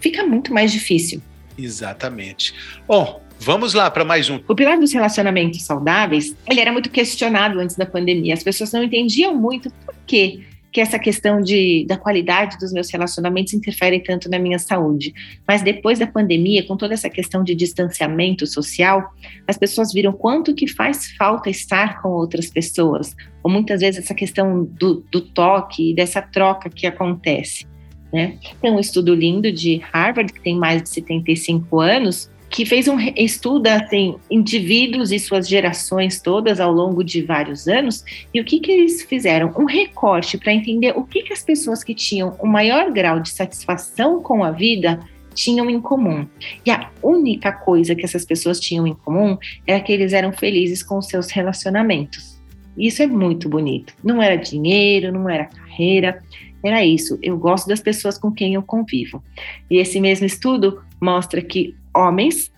fica 0.00 0.26
muito 0.26 0.52
mais 0.52 0.72
difícil. 0.72 1.22
Exatamente. 1.56 2.52
Bom, 2.88 3.22
vamos 3.38 3.72
lá 3.72 3.88
para 3.88 4.04
mais 4.04 4.28
um. 4.28 4.40
O 4.48 4.54
pilar 4.56 4.80
dos 4.80 4.92
relacionamentos 4.92 5.62
saudáveis, 5.62 6.34
ele 6.50 6.58
era 6.58 6.72
muito 6.72 6.90
questionado 6.90 7.60
antes 7.60 7.76
da 7.76 7.86
pandemia. 7.86 8.34
As 8.34 8.42
pessoas 8.42 8.72
não 8.72 8.82
entendiam 8.82 9.32
muito 9.32 9.70
por 9.70 9.94
quê 10.06 10.40
que 10.72 10.80
essa 10.80 10.98
questão 10.98 11.40
de, 11.40 11.84
da 11.86 11.98
qualidade 11.98 12.56
dos 12.58 12.72
meus 12.72 12.90
relacionamentos 12.90 13.52
interfere 13.52 14.00
tanto 14.00 14.30
na 14.30 14.38
minha 14.38 14.58
saúde. 14.58 15.12
Mas 15.46 15.60
depois 15.60 15.98
da 15.98 16.06
pandemia, 16.06 16.66
com 16.66 16.76
toda 16.76 16.94
essa 16.94 17.10
questão 17.10 17.44
de 17.44 17.54
distanciamento 17.54 18.46
social, 18.46 19.12
as 19.46 19.58
pessoas 19.58 19.92
viram 19.92 20.12
quanto 20.12 20.54
que 20.54 20.66
faz 20.66 21.12
falta 21.12 21.50
estar 21.50 22.00
com 22.00 22.08
outras 22.08 22.48
pessoas, 22.48 23.14
ou 23.42 23.50
muitas 23.50 23.80
vezes 23.80 24.02
essa 24.02 24.14
questão 24.14 24.64
do, 24.64 25.04
do 25.12 25.20
toque 25.20 25.90
e 25.90 25.94
dessa 25.94 26.22
troca 26.22 26.70
que 26.70 26.86
acontece. 26.86 27.66
Né? 28.10 28.38
Tem 28.60 28.70
um 28.70 28.80
estudo 28.80 29.14
lindo 29.14 29.52
de 29.52 29.76
Harvard, 29.92 30.32
que 30.32 30.40
tem 30.40 30.56
mais 30.56 30.82
de 30.82 30.88
75 30.88 31.80
anos, 31.80 32.30
que 32.52 32.66
fez 32.66 32.86
um 32.86 32.98
estudo 33.16 33.66
assim, 33.66 34.16
indivíduos 34.30 35.10
e 35.10 35.18
suas 35.18 35.48
gerações 35.48 36.20
todas 36.20 36.60
ao 36.60 36.70
longo 36.70 37.02
de 37.02 37.22
vários 37.22 37.66
anos, 37.66 38.04
e 38.32 38.40
o 38.42 38.44
que, 38.44 38.60
que 38.60 38.70
eles 38.70 39.02
fizeram? 39.02 39.52
Um 39.58 39.64
recorte 39.64 40.36
para 40.36 40.52
entender 40.52 40.92
o 40.94 41.02
que, 41.02 41.22
que 41.22 41.32
as 41.32 41.42
pessoas 41.42 41.82
que 41.82 41.94
tinham 41.94 42.36
o 42.38 42.46
maior 42.46 42.92
grau 42.92 43.20
de 43.20 43.30
satisfação 43.30 44.22
com 44.22 44.44
a 44.44 44.50
vida 44.50 45.00
tinham 45.34 45.70
em 45.70 45.80
comum. 45.80 46.26
E 46.64 46.70
a 46.70 46.90
única 47.02 47.50
coisa 47.52 47.94
que 47.94 48.04
essas 48.04 48.26
pessoas 48.26 48.60
tinham 48.60 48.86
em 48.86 48.94
comum 48.94 49.38
era 49.66 49.80
que 49.80 49.90
eles 49.90 50.12
eram 50.12 50.30
felizes 50.30 50.82
com 50.82 51.00
seus 51.00 51.30
relacionamentos. 51.30 52.38
Isso 52.76 53.02
é 53.02 53.06
muito 53.06 53.48
bonito. 53.48 53.94
Não 54.04 54.22
era 54.22 54.36
dinheiro, 54.36 55.10
não 55.10 55.26
era 55.26 55.46
carreira, 55.46 56.22
era 56.62 56.84
isso. 56.84 57.18
Eu 57.22 57.38
gosto 57.38 57.66
das 57.66 57.80
pessoas 57.80 58.18
com 58.18 58.30
quem 58.30 58.52
eu 58.52 58.62
convivo. 58.62 59.24
E 59.70 59.78
esse 59.78 59.98
mesmo 59.98 60.26
estudo 60.26 60.82
mostra 61.00 61.40
que 61.40 61.74
homens 61.94 62.52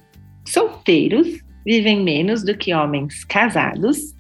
solteiros 0.45 1.43
vivem 1.65 2.03
menos 2.03 2.45
do 2.45 2.57
que 2.57 2.75
homens 2.75 3.25
casados, 3.25 4.15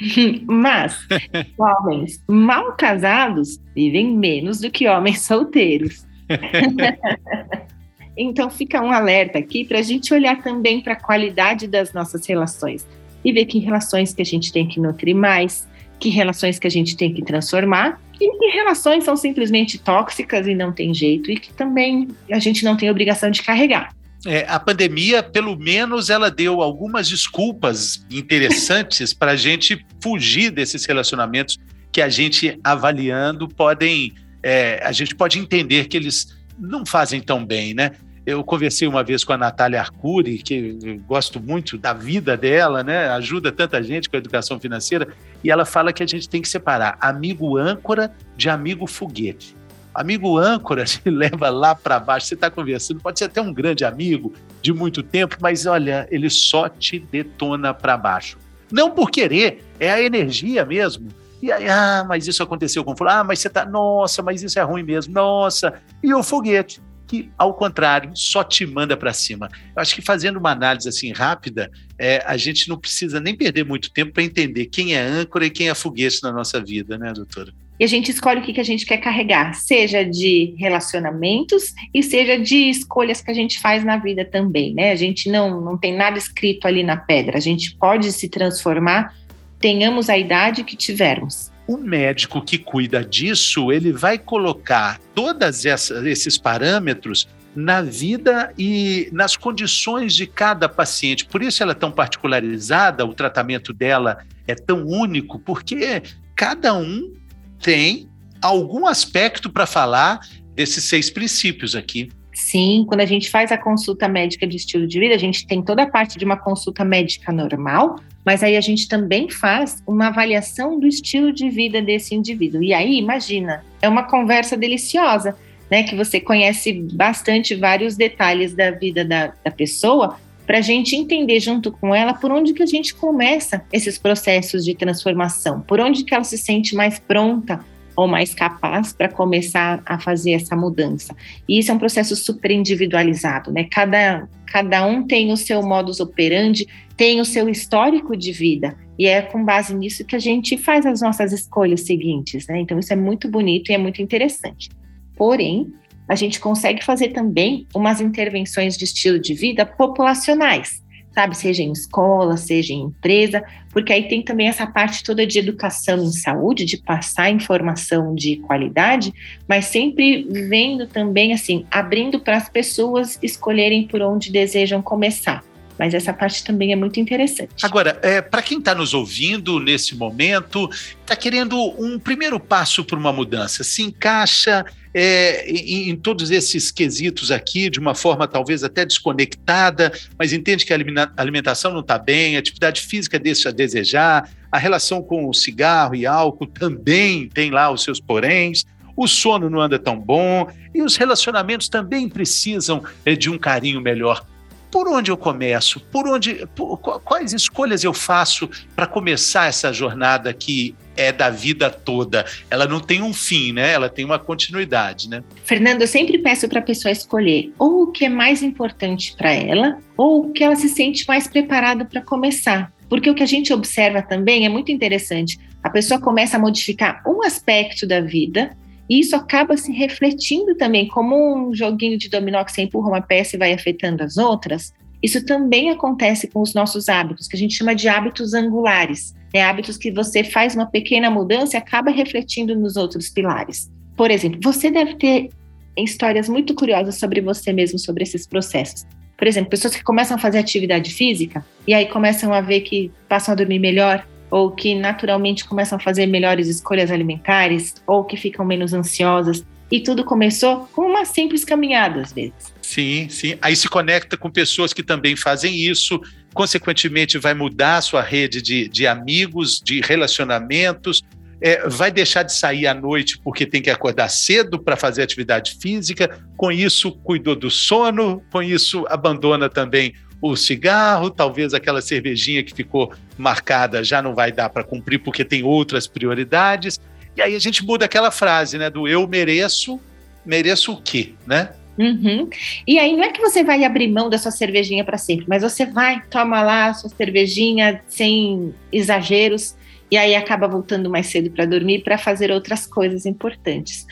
mas 0.46 1.06
homens 1.58 2.22
mal 2.28 2.72
casados 2.72 3.58
vivem 3.74 4.16
menos 4.16 4.60
do 4.60 4.70
que 4.70 4.86
homens 4.86 5.22
solteiros. 5.22 6.06
então 8.16 8.50
fica 8.50 8.82
um 8.82 8.92
alerta 8.92 9.38
aqui 9.38 9.64
para 9.64 9.78
a 9.78 9.82
gente 9.82 10.12
olhar 10.12 10.42
também 10.42 10.80
para 10.80 10.92
a 10.92 11.00
qualidade 11.00 11.66
das 11.66 11.92
nossas 11.92 12.26
relações 12.26 12.86
e 13.24 13.32
ver 13.32 13.46
que 13.46 13.58
relações 13.58 14.14
que 14.14 14.22
a 14.22 14.24
gente 14.24 14.52
tem 14.52 14.66
que 14.66 14.78
nutrir 14.78 15.14
mais, 15.14 15.68
que 15.98 16.08
relações 16.08 16.58
que 16.58 16.66
a 16.66 16.70
gente 16.70 16.96
tem 16.96 17.12
que 17.12 17.22
transformar 17.22 18.00
e 18.20 18.38
que 18.38 18.46
relações 18.56 19.04
são 19.04 19.16
simplesmente 19.16 19.78
tóxicas 19.78 20.46
e 20.46 20.54
não 20.54 20.72
tem 20.72 20.94
jeito 20.94 21.30
e 21.30 21.36
que 21.36 21.52
também 21.52 22.08
a 22.30 22.38
gente 22.38 22.64
não 22.64 22.76
tem 22.76 22.90
obrigação 22.90 23.30
de 23.30 23.42
carregar 23.42 23.94
é, 24.26 24.44
a 24.48 24.60
pandemia, 24.60 25.22
pelo 25.22 25.56
menos, 25.56 26.10
ela 26.10 26.30
deu 26.30 26.60
algumas 26.60 27.08
desculpas 27.08 28.04
interessantes 28.10 29.14
para 29.14 29.32
a 29.32 29.36
gente 29.36 29.84
fugir 30.02 30.50
desses 30.50 30.84
relacionamentos 30.84 31.58
que 31.90 32.02
a 32.02 32.08
gente 32.08 32.58
avaliando 32.62 33.48
podem, 33.48 34.12
é, 34.42 34.80
a 34.84 34.92
gente 34.92 35.14
pode 35.14 35.38
entender 35.38 35.88
que 35.88 35.96
eles 35.96 36.36
não 36.58 36.84
fazem 36.84 37.20
tão 37.20 37.44
bem, 37.44 37.72
né? 37.72 37.92
Eu 38.26 38.44
conversei 38.44 38.86
uma 38.86 39.02
vez 39.02 39.24
com 39.24 39.32
a 39.32 39.38
Natália 39.38 39.80
Arcuri, 39.80 40.38
que 40.38 41.00
gosto 41.08 41.40
muito 41.40 41.78
da 41.78 41.94
vida 41.94 42.36
dela, 42.36 42.84
né? 42.84 43.08
Ajuda 43.08 43.50
tanta 43.50 43.82
gente 43.82 44.08
com 44.08 44.16
a 44.16 44.18
educação 44.18 44.60
financeira, 44.60 45.08
e 45.42 45.50
ela 45.50 45.64
fala 45.64 45.92
que 45.92 46.02
a 46.02 46.06
gente 46.06 46.28
tem 46.28 46.42
que 46.42 46.48
separar 46.48 46.98
amigo 47.00 47.56
âncora 47.56 48.12
de 48.36 48.50
amigo 48.50 48.86
foguete. 48.86 49.56
Amigo 49.94 50.38
âncora 50.38 50.84
te 50.84 51.00
leva 51.10 51.50
lá 51.50 51.74
para 51.74 51.98
baixo, 51.98 52.26
você 52.26 52.34
está 52.34 52.50
conversando, 52.50 53.00
pode 53.00 53.18
ser 53.18 53.26
até 53.26 53.40
um 53.40 53.52
grande 53.52 53.84
amigo 53.84 54.32
de 54.62 54.72
muito 54.72 55.02
tempo, 55.02 55.36
mas 55.40 55.66
olha, 55.66 56.06
ele 56.10 56.30
só 56.30 56.68
te 56.68 56.98
detona 56.98 57.74
para 57.74 57.96
baixo. 57.96 58.38
Não 58.70 58.90
por 58.90 59.10
querer, 59.10 59.64
é 59.78 59.90
a 59.90 60.02
energia 60.02 60.64
mesmo. 60.64 61.08
E 61.42 61.50
aí, 61.50 61.68
ah, 61.68 62.04
mas 62.06 62.26
isso 62.26 62.42
aconteceu 62.42 62.84
com 62.84 62.96
fulano, 62.96 63.20
ah, 63.20 63.24
mas 63.24 63.38
você 63.38 63.48
tá, 63.48 63.64
nossa, 63.64 64.22
mas 64.22 64.42
isso 64.42 64.58
é 64.58 64.62
ruim 64.62 64.82
mesmo, 64.82 65.14
nossa. 65.14 65.80
E 66.02 66.12
o 66.12 66.22
foguete, 66.22 66.80
que 67.06 67.30
ao 67.36 67.54
contrário, 67.54 68.12
só 68.14 68.44
te 68.44 68.66
manda 68.66 68.96
para 68.96 69.12
cima. 69.12 69.48
Eu 69.74 69.82
acho 69.82 69.94
que 69.94 70.02
fazendo 70.02 70.36
uma 70.36 70.52
análise 70.52 70.88
assim 70.88 71.12
rápida, 71.12 71.70
é, 71.98 72.22
a 72.26 72.36
gente 72.36 72.68
não 72.68 72.78
precisa 72.78 73.18
nem 73.18 73.34
perder 73.34 73.64
muito 73.64 73.90
tempo 73.90 74.12
para 74.12 74.22
entender 74.22 74.66
quem 74.66 74.94
é 74.94 75.00
âncora 75.00 75.46
e 75.46 75.50
quem 75.50 75.68
é 75.68 75.74
foguete 75.74 76.22
na 76.22 76.30
nossa 76.30 76.62
vida, 76.62 76.98
né, 76.98 77.12
doutora? 77.12 77.52
E 77.80 77.84
a 77.84 77.86
gente 77.86 78.10
escolhe 78.10 78.40
o 78.40 78.42
que, 78.42 78.52
que 78.52 78.60
a 78.60 78.64
gente 78.64 78.84
quer 78.84 78.98
carregar, 78.98 79.54
seja 79.54 80.04
de 80.04 80.54
relacionamentos 80.58 81.72
e 81.94 82.02
seja 82.02 82.38
de 82.38 82.68
escolhas 82.68 83.22
que 83.22 83.30
a 83.30 83.34
gente 83.34 83.58
faz 83.58 83.82
na 83.82 83.96
vida 83.96 84.22
também, 84.22 84.74
né? 84.74 84.92
A 84.92 84.96
gente 84.96 85.30
não, 85.30 85.62
não 85.62 85.78
tem 85.78 85.96
nada 85.96 86.18
escrito 86.18 86.68
ali 86.68 86.82
na 86.82 86.98
pedra, 86.98 87.38
a 87.38 87.40
gente 87.40 87.74
pode 87.76 88.12
se 88.12 88.28
transformar, 88.28 89.14
tenhamos 89.58 90.10
a 90.10 90.18
idade 90.18 90.62
que 90.62 90.76
tivermos. 90.76 91.50
O 91.66 91.78
médico 91.78 92.42
que 92.42 92.58
cuida 92.58 93.02
disso, 93.02 93.72
ele 93.72 93.92
vai 93.92 94.18
colocar 94.18 95.00
todos 95.14 95.64
esses 95.64 96.36
parâmetros 96.36 97.26
na 97.56 97.80
vida 97.80 98.52
e 98.58 99.08
nas 99.10 99.36
condições 99.36 100.14
de 100.14 100.26
cada 100.26 100.68
paciente. 100.68 101.24
Por 101.24 101.42
isso 101.42 101.62
ela 101.62 101.72
é 101.72 101.74
tão 101.74 101.90
particularizada, 101.90 103.06
o 103.06 103.14
tratamento 103.14 103.72
dela 103.72 104.18
é 104.46 104.54
tão 104.54 104.86
único, 104.86 105.38
porque 105.38 106.02
cada 106.36 106.74
um 106.74 107.19
tem 107.60 108.08
algum 108.40 108.86
aspecto 108.86 109.50
para 109.50 109.66
falar 109.66 110.20
desses 110.54 110.84
seis 110.84 111.10
princípios 111.10 111.76
aqui. 111.76 112.10
Sim, 112.32 112.84
quando 112.88 113.00
a 113.00 113.06
gente 113.06 113.28
faz 113.28 113.52
a 113.52 113.58
consulta 113.58 114.08
médica 114.08 114.46
de 114.46 114.56
estilo 114.56 114.86
de 114.86 114.98
vida, 114.98 115.14
a 115.14 115.18
gente 115.18 115.46
tem 115.46 115.62
toda 115.62 115.82
a 115.82 115.90
parte 115.90 116.18
de 116.18 116.24
uma 116.24 116.36
consulta 116.36 116.84
médica 116.84 117.30
normal, 117.30 117.96
mas 118.24 118.42
aí 118.42 118.56
a 118.56 118.60
gente 118.60 118.88
também 118.88 119.28
faz 119.28 119.82
uma 119.86 120.08
avaliação 120.08 120.78
do 120.78 120.86
estilo 120.86 121.32
de 121.32 121.50
vida 121.50 121.82
desse 121.82 122.14
indivíduo. 122.14 122.62
E 122.62 122.72
aí, 122.72 122.96
imagina, 122.98 123.62
é 123.82 123.88
uma 123.88 124.04
conversa 124.04 124.56
deliciosa, 124.56 125.36
né? 125.70 125.82
Que 125.82 125.94
você 125.94 126.20
conhece 126.20 126.72
bastante 126.92 127.54
vários 127.54 127.96
detalhes 127.96 128.54
da 128.54 128.70
vida 128.70 129.04
da, 129.04 129.32
da 129.44 129.50
pessoa, 129.50 130.18
para 130.50 130.58
a 130.58 130.62
gente 130.62 130.96
entender 130.96 131.38
junto 131.38 131.70
com 131.70 131.94
ela 131.94 132.12
por 132.12 132.32
onde 132.32 132.52
que 132.52 132.60
a 132.60 132.66
gente 132.66 132.92
começa 132.92 133.62
esses 133.72 133.96
processos 133.96 134.64
de 134.64 134.74
transformação, 134.74 135.60
por 135.60 135.78
onde 135.78 136.02
que 136.02 136.12
ela 136.12 136.24
se 136.24 136.36
sente 136.36 136.74
mais 136.74 136.98
pronta 136.98 137.64
ou 137.94 138.08
mais 138.08 138.34
capaz 138.34 138.92
para 138.92 139.08
começar 139.08 139.80
a 139.86 140.00
fazer 140.00 140.32
essa 140.32 140.56
mudança. 140.56 141.14
E 141.48 141.60
isso 141.60 141.70
é 141.70 141.74
um 141.74 141.78
processo 141.78 142.16
super 142.16 142.50
individualizado, 142.50 143.52
né? 143.52 143.68
Cada, 143.70 144.28
cada 144.44 144.84
um 144.84 145.06
tem 145.06 145.30
o 145.30 145.36
seu 145.36 145.62
modus 145.62 146.00
operandi, 146.00 146.66
tem 146.96 147.20
o 147.20 147.24
seu 147.24 147.48
histórico 147.48 148.16
de 148.16 148.32
vida, 148.32 148.76
e 148.98 149.06
é 149.06 149.22
com 149.22 149.44
base 149.44 149.72
nisso 149.72 150.04
que 150.04 150.16
a 150.16 150.20
gente 150.20 150.58
faz 150.58 150.84
as 150.84 151.00
nossas 151.00 151.32
escolhas 151.32 151.82
seguintes, 151.82 152.48
né? 152.48 152.58
Então, 152.58 152.76
isso 152.76 152.92
é 152.92 152.96
muito 152.96 153.30
bonito 153.30 153.70
e 153.70 153.74
é 153.74 153.78
muito 153.78 154.02
interessante. 154.02 154.68
Porém, 155.14 155.72
a 156.10 156.16
gente 156.16 156.40
consegue 156.40 156.84
fazer 156.84 157.10
também 157.10 157.68
umas 157.72 158.00
intervenções 158.00 158.76
de 158.76 158.84
estilo 158.84 159.16
de 159.16 159.32
vida 159.32 159.64
populacionais 159.64 160.82
sabe? 161.12 161.36
Seja 161.36 161.64
em 161.64 161.72
escola, 161.72 162.36
seja 162.36 162.72
em 162.72 162.82
empresa, 162.82 163.42
porque 163.72 163.92
aí 163.92 164.08
tem 164.08 164.22
também 164.22 164.46
essa 164.46 164.64
parte 164.64 165.02
toda 165.02 165.26
de 165.26 165.40
educação 165.40 165.98
em 166.04 166.12
saúde, 166.12 166.64
de 166.64 166.76
passar 166.76 167.30
informação 167.30 168.14
de 168.14 168.36
qualidade, 168.36 169.12
mas 169.48 169.64
sempre 169.64 170.22
vendo 170.30 170.86
também, 170.86 171.32
assim, 171.32 171.66
abrindo 171.68 172.20
para 172.20 172.36
as 172.36 172.48
pessoas 172.48 173.18
escolherem 173.20 173.88
por 173.88 174.00
onde 174.00 174.30
desejam 174.30 174.80
começar. 174.80 175.42
Mas 175.76 175.94
essa 175.94 176.12
parte 176.12 176.44
também 176.44 176.72
é 176.72 176.76
muito 176.76 177.00
interessante. 177.00 177.50
Agora, 177.60 177.98
é, 178.02 178.22
para 178.22 178.40
quem 178.40 178.58
está 178.58 178.72
nos 178.72 178.94
ouvindo 178.94 179.58
nesse 179.58 179.96
momento, 179.96 180.70
está 181.00 181.16
querendo 181.16 181.58
um 181.76 181.98
primeiro 181.98 182.38
passo 182.38 182.84
para 182.84 182.96
uma 182.96 183.12
mudança, 183.12 183.64
se 183.64 183.82
encaixa 183.82 184.64
é, 184.92 185.48
em, 185.48 185.90
em, 185.90 185.96
todos 185.96 186.30
esses 186.30 186.70
quesitos 186.70 187.30
aqui, 187.30 187.70
de 187.70 187.78
uma 187.78 187.94
forma 187.94 188.26
talvez 188.26 188.64
até 188.64 188.84
desconectada, 188.84 189.92
mas 190.18 190.32
entende 190.32 190.64
que 190.64 190.72
a 190.72 190.78
alimentação 191.16 191.72
não 191.72 191.80
está 191.80 191.98
bem, 191.98 192.36
a 192.36 192.40
atividade 192.40 192.80
física 192.82 193.18
deixa 193.18 193.50
a 193.50 193.52
desejar, 193.52 194.28
a 194.50 194.58
relação 194.58 195.02
com 195.02 195.28
o 195.28 195.34
cigarro 195.34 195.94
e 195.94 196.06
álcool 196.06 196.46
também 196.46 197.28
tem 197.28 197.50
lá 197.50 197.70
os 197.70 197.82
seus 197.82 198.00
poréns, 198.00 198.64
o 198.96 199.06
sono 199.06 199.48
não 199.48 199.60
anda 199.60 199.78
tão 199.78 199.98
bom 199.98 200.48
e 200.74 200.82
os 200.82 200.96
relacionamentos 200.96 201.68
também 201.68 202.08
precisam 202.08 202.82
é, 203.04 203.14
de 203.14 203.30
um 203.30 203.38
carinho 203.38 203.80
melhor 203.80 204.26
por 204.70 204.88
onde 204.88 205.10
eu 205.10 205.16
começo? 205.16 205.80
Por 205.80 206.06
onde, 206.08 206.46
por, 206.54 206.78
quais 206.78 207.32
escolhas 207.32 207.82
eu 207.82 207.92
faço 207.92 208.48
para 208.74 208.86
começar 208.86 209.48
essa 209.48 209.72
jornada 209.72 210.32
que 210.32 210.74
é 210.96 211.12
da 211.12 211.28
vida 211.28 211.68
toda? 211.68 212.24
Ela 212.50 212.66
não 212.66 212.80
tem 212.80 213.02
um 213.02 213.12
fim, 213.12 213.52
né? 213.52 213.72
Ela 213.72 213.88
tem 213.88 214.04
uma 214.04 214.18
continuidade, 214.18 215.08
né? 215.08 215.22
Fernando, 215.44 215.82
eu 215.82 215.88
sempre 215.88 216.18
peço 216.18 216.48
para 216.48 216.60
a 216.60 216.62
pessoa 216.62 216.92
escolher 216.92 217.52
ou 217.58 217.82
o 217.82 217.86
que 217.92 218.04
é 218.04 218.08
mais 218.08 218.42
importante 218.42 219.14
para 219.16 219.32
ela, 219.32 219.78
ou 219.96 220.26
o 220.26 220.32
que 220.32 220.44
ela 220.44 220.56
se 220.56 220.68
sente 220.68 221.06
mais 221.06 221.26
preparada 221.26 221.84
para 221.84 222.00
começar. 222.00 222.72
Porque 222.88 223.10
o 223.10 223.14
que 223.14 223.22
a 223.22 223.26
gente 223.26 223.52
observa 223.52 224.02
também 224.02 224.44
é 224.44 224.48
muito 224.48 224.72
interessante. 224.72 225.38
A 225.62 225.70
pessoa 225.70 226.00
começa 226.00 226.36
a 226.36 226.40
modificar 226.40 227.02
um 227.06 227.22
aspecto 227.22 227.86
da 227.86 228.00
vida 228.00 228.56
isso 228.98 229.14
acaba 229.14 229.56
se 229.56 229.70
refletindo 229.70 230.56
também, 230.56 230.88
como 230.88 231.48
um 231.48 231.54
joguinho 231.54 231.96
de 231.96 232.08
dominó 232.08 232.42
que 232.42 232.50
você 232.50 232.62
empurra 232.62 232.88
uma 232.88 233.00
peça 233.00 233.36
e 233.36 233.38
vai 233.38 233.52
afetando 233.52 234.02
as 234.02 234.16
outras. 234.16 234.72
Isso 235.00 235.24
também 235.24 235.70
acontece 235.70 236.26
com 236.26 236.40
os 236.40 236.54
nossos 236.54 236.88
hábitos, 236.88 237.28
que 237.28 237.36
a 237.36 237.38
gente 237.38 237.54
chama 237.54 237.74
de 237.74 237.88
hábitos 237.88 238.34
angulares. 238.34 239.14
Né? 239.32 239.42
Hábitos 239.42 239.76
que 239.76 239.92
você 239.92 240.24
faz 240.24 240.56
uma 240.56 240.66
pequena 240.66 241.08
mudança 241.08 241.56
e 241.56 241.58
acaba 241.58 241.90
refletindo 241.90 242.56
nos 242.56 242.76
outros 242.76 243.08
pilares. 243.08 243.70
Por 243.96 244.10
exemplo, 244.10 244.40
você 244.42 244.70
deve 244.70 244.96
ter 244.96 245.30
histórias 245.76 246.28
muito 246.28 246.54
curiosas 246.54 246.96
sobre 246.96 247.20
você 247.20 247.52
mesmo, 247.52 247.78
sobre 247.78 248.02
esses 248.02 248.26
processos. 248.26 248.84
Por 249.16 249.28
exemplo, 249.28 249.50
pessoas 249.50 249.76
que 249.76 249.84
começam 249.84 250.16
a 250.16 250.18
fazer 250.18 250.38
atividade 250.38 250.92
física 250.92 251.44
e 251.66 251.74
aí 251.74 251.86
começam 251.86 252.32
a 252.32 252.40
ver 252.40 252.62
que 252.62 252.90
passam 253.08 253.32
a 253.32 253.36
dormir 253.36 253.58
melhor, 253.58 254.04
ou 254.30 254.50
que 254.50 254.74
naturalmente 254.74 255.44
começam 255.44 255.76
a 255.76 255.80
fazer 255.80 256.06
melhores 256.06 256.48
escolhas 256.48 256.90
alimentares, 256.90 257.74
ou 257.86 258.04
que 258.04 258.16
ficam 258.16 258.44
menos 258.44 258.72
ansiosas. 258.72 259.44
E 259.70 259.80
tudo 259.80 260.04
começou 260.04 260.68
com 260.72 260.82
uma 260.82 261.04
simples 261.04 261.44
caminhada, 261.44 262.00
às 262.00 262.12
vezes. 262.12 262.52
Sim, 262.60 263.08
sim. 263.08 263.36
Aí 263.40 263.54
se 263.54 263.68
conecta 263.68 264.16
com 264.16 264.30
pessoas 264.30 264.72
que 264.72 264.82
também 264.82 265.16
fazem 265.16 265.54
isso, 265.54 266.00
consequentemente, 266.32 267.18
vai 267.18 267.34
mudar 267.34 267.76
a 267.76 267.80
sua 267.80 268.02
rede 268.02 268.40
de, 268.40 268.68
de 268.68 268.86
amigos, 268.86 269.60
de 269.60 269.80
relacionamentos, 269.80 271.02
é, 271.40 271.68
vai 271.68 271.90
deixar 271.90 272.22
de 272.22 272.32
sair 272.32 272.66
à 272.66 272.74
noite 272.74 273.18
porque 273.18 273.46
tem 273.46 273.62
que 273.62 273.70
acordar 273.70 274.08
cedo 274.08 274.58
para 274.58 274.76
fazer 274.76 275.02
atividade 275.02 275.56
física, 275.60 276.20
com 276.36 276.52
isso 276.52 276.92
cuidou 276.92 277.34
do 277.34 277.50
sono, 277.50 278.22
com 278.30 278.42
isso 278.42 278.84
abandona 278.88 279.48
também 279.48 279.94
o 280.20 280.36
cigarro, 280.36 281.10
talvez 281.10 281.54
aquela 281.54 281.80
cervejinha 281.80 282.42
que 282.42 282.54
ficou 282.54 282.92
marcada 283.16 283.82
já 283.82 284.02
não 284.02 284.14
vai 284.14 284.30
dar 284.30 284.50
para 284.50 284.62
cumprir 284.62 284.98
porque 284.98 285.24
tem 285.24 285.42
outras 285.42 285.86
prioridades. 285.86 286.78
E 287.16 287.22
aí 287.22 287.34
a 287.34 287.38
gente 287.38 287.64
muda 287.64 287.84
aquela 287.86 288.10
frase, 288.10 288.58
né, 288.58 288.68
do 288.68 288.86
eu 288.86 289.06
mereço, 289.08 289.80
mereço 290.24 290.72
o 290.72 290.80
quê, 290.80 291.14
né? 291.26 291.50
Uhum. 291.78 292.28
E 292.66 292.78
aí 292.78 292.94
não 292.94 293.04
é 293.04 293.10
que 293.10 293.20
você 293.22 293.42
vai 293.42 293.64
abrir 293.64 293.88
mão 293.88 294.10
da 294.10 294.18
sua 294.18 294.30
cervejinha 294.30 294.84
para 294.84 294.98
sempre, 294.98 295.24
mas 295.26 295.42
você 295.42 295.64
vai, 295.64 296.02
toma 296.10 296.42
lá 296.42 296.66
a 296.66 296.74
sua 296.74 296.90
cervejinha 296.90 297.80
sem 297.88 298.54
exageros 298.70 299.54
e 299.90 299.96
aí 299.96 300.14
acaba 300.14 300.46
voltando 300.46 300.90
mais 300.90 301.06
cedo 301.06 301.30
para 301.30 301.46
dormir 301.46 301.82
para 301.82 301.96
fazer 301.96 302.30
outras 302.30 302.66
coisas 302.66 303.06
importantes. 303.06 303.86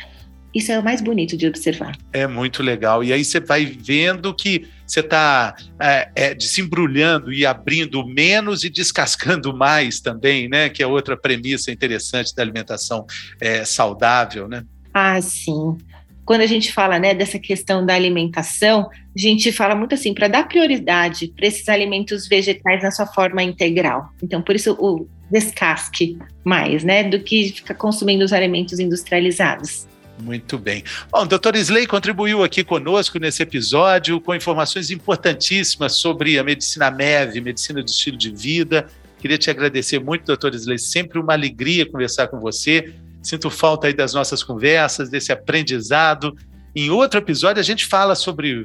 Isso 0.54 0.70
é 0.70 0.78
o 0.78 0.84
mais 0.84 1.00
bonito 1.00 1.36
de 1.36 1.46
observar. 1.46 1.96
É 2.12 2.26
muito 2.26 2.62
legal. 2.62 3.02
E 3.02 3.12
aí 3.12 3.24
você 3.24 3.40
vai 3.40 3.64
vendo 3.64 4.34
que 4.34 4.66
você 4.88 5.00
está 5.00 5.54
é, 5.80 6.08
é, 6.14 6.34
desembrulhando 6.34 7.32
e 7.32 7.44
abrindo 7.44 8.06
menos 8.06 8.64
e 8.64 8.70
descascando 8.70 9.54
mais 9.54 10.00
também, 10.00 10.48
né? 10.48 10.68
Que 10.68 10.82
é 10.82 10.86
outra 10.86 11.16
premissa 11.16 11.70
interessante 11.70 12.34
da 12.34 12.42
alimentação 12.42 13.06
é, 13.40 13.64
saudável, 13.64 14.48
né? 14.48 14.64
Ah, 14.94 15.20
sim. 15.20 15.76
Quando 16.24 16.42
a 16.42 16.46
gente 16.46 16.72
fala 16.72 16.98
né, 16.98 17.14
dessa 17.14 17.38
questão 17.38 17.86
da 17.86 17.94
alimentação, 17.94 18.90
a 18.90 19.18
gente 19.18 19.50
fala 19.50 19.74
muito 19.74 19.94
assim, 19.94 20.12
para 20.12 20.28
dar 20.28 20.46
prioridade 20.46 21.32
para 21.34 21.46
esses 21.46 21.68
alimentos 21.68 22.28
vegetais 22.28 22.82
na 22.82 22.90
sua 22.90 23.06
forma 23.06 23.42
integral. 23.42 24.10
Então, 24.22 24.42
por 24.42 24.54
isso 24.54 24.76
o 24.78 25.06
descasque 25.30 26.18
mais, 26.44 26.84
né? 26.84 27.04
Do 27.04 27.20
que 27.20 27.50
ficar 27.50 27.74
consumindo 27.74 28.24
os 28.24 28.32
alimentos 28.32 28.78
industrializados. 28.78 29.86
Muito 30.20 30.58
bem. 30.58 30.82
Bom, 31.10 31.22
o 31.22 31.26
doutor 31.26 31.54
Slay 31.56 31.86
contribuiu 31.86 32.42
aqui 32.42 32.64
conosco 32.64 33.18
nesse 33.18 33.42
episódio 33.42 34.20
com 34.20 34.34
informações 34.34 34.90
importantíssimas 34.90 35.96
sobre 35.96 36.38
a 36.38 36.44
medicina 36.44 36.90
MEV, 36.90 37.40
medicina 37.40 37.82
do 37.82 37.88
estilo 37.88 38.16
de 38.16 38.30
vida. 38.30 38.86
Queria 39.20 39.38
te 39.38 39.50
agradecer 39.50 39.98
muito, 39.98 40.26
doutor 40.26 40.54
Slay. 40.54 40.78
Sempre 40.78 41.18
uma 41.18 41.32
alegria 41.32 41.86
conversar 41.86 42.28
com 42.28 42.40
você. 42.40 42.92
Sinto 43.22 43.50
falta 43.50 43.86
aí 43.86 43.92
das 43.92 44.14
nossas 44.14 44.42
conversas, 44.42 45.08
desse 45.08 45.32
aprendizado. 45.32 46.36
Em 46.74 46.90
outro 46.90 47.18
episódio, 47.18 47.60
a 47.60 47.64
gente 47.64 47.86
fala 47.86 48.14
sobre 48.14 48.64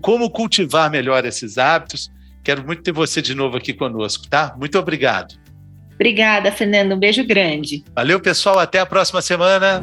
como 0.00 0.30
cultivar 0.30 0.90
melhor 0.90 1.24
esses 1.24 1.58
hábitos. 1.58 2.10
Quero 2.42 2.64
muito 2.64 2.82
ter 2.82 2.92
você 2.92 3.22
de 3.22 3.34
novo 3.34 3.56
aqui 3.56 3.72
conosco, 3.72 4.28
tá? 4.28 4.54
Muito 4.58 4.78
obrigado. 4.78 5.34
Obrigada, 5.94 6.50
Fernando. 6.50 6.92
Um 6.92 6.98
beijo 6.98 7.24
grande. 7.24 7.84
Valeu, 7.94 8.20
pessoal. 8.20 8.58
Até 8.58 8.80
a 8.80 8.86
próxima 8.86 9.22
semana. 9.22 9.80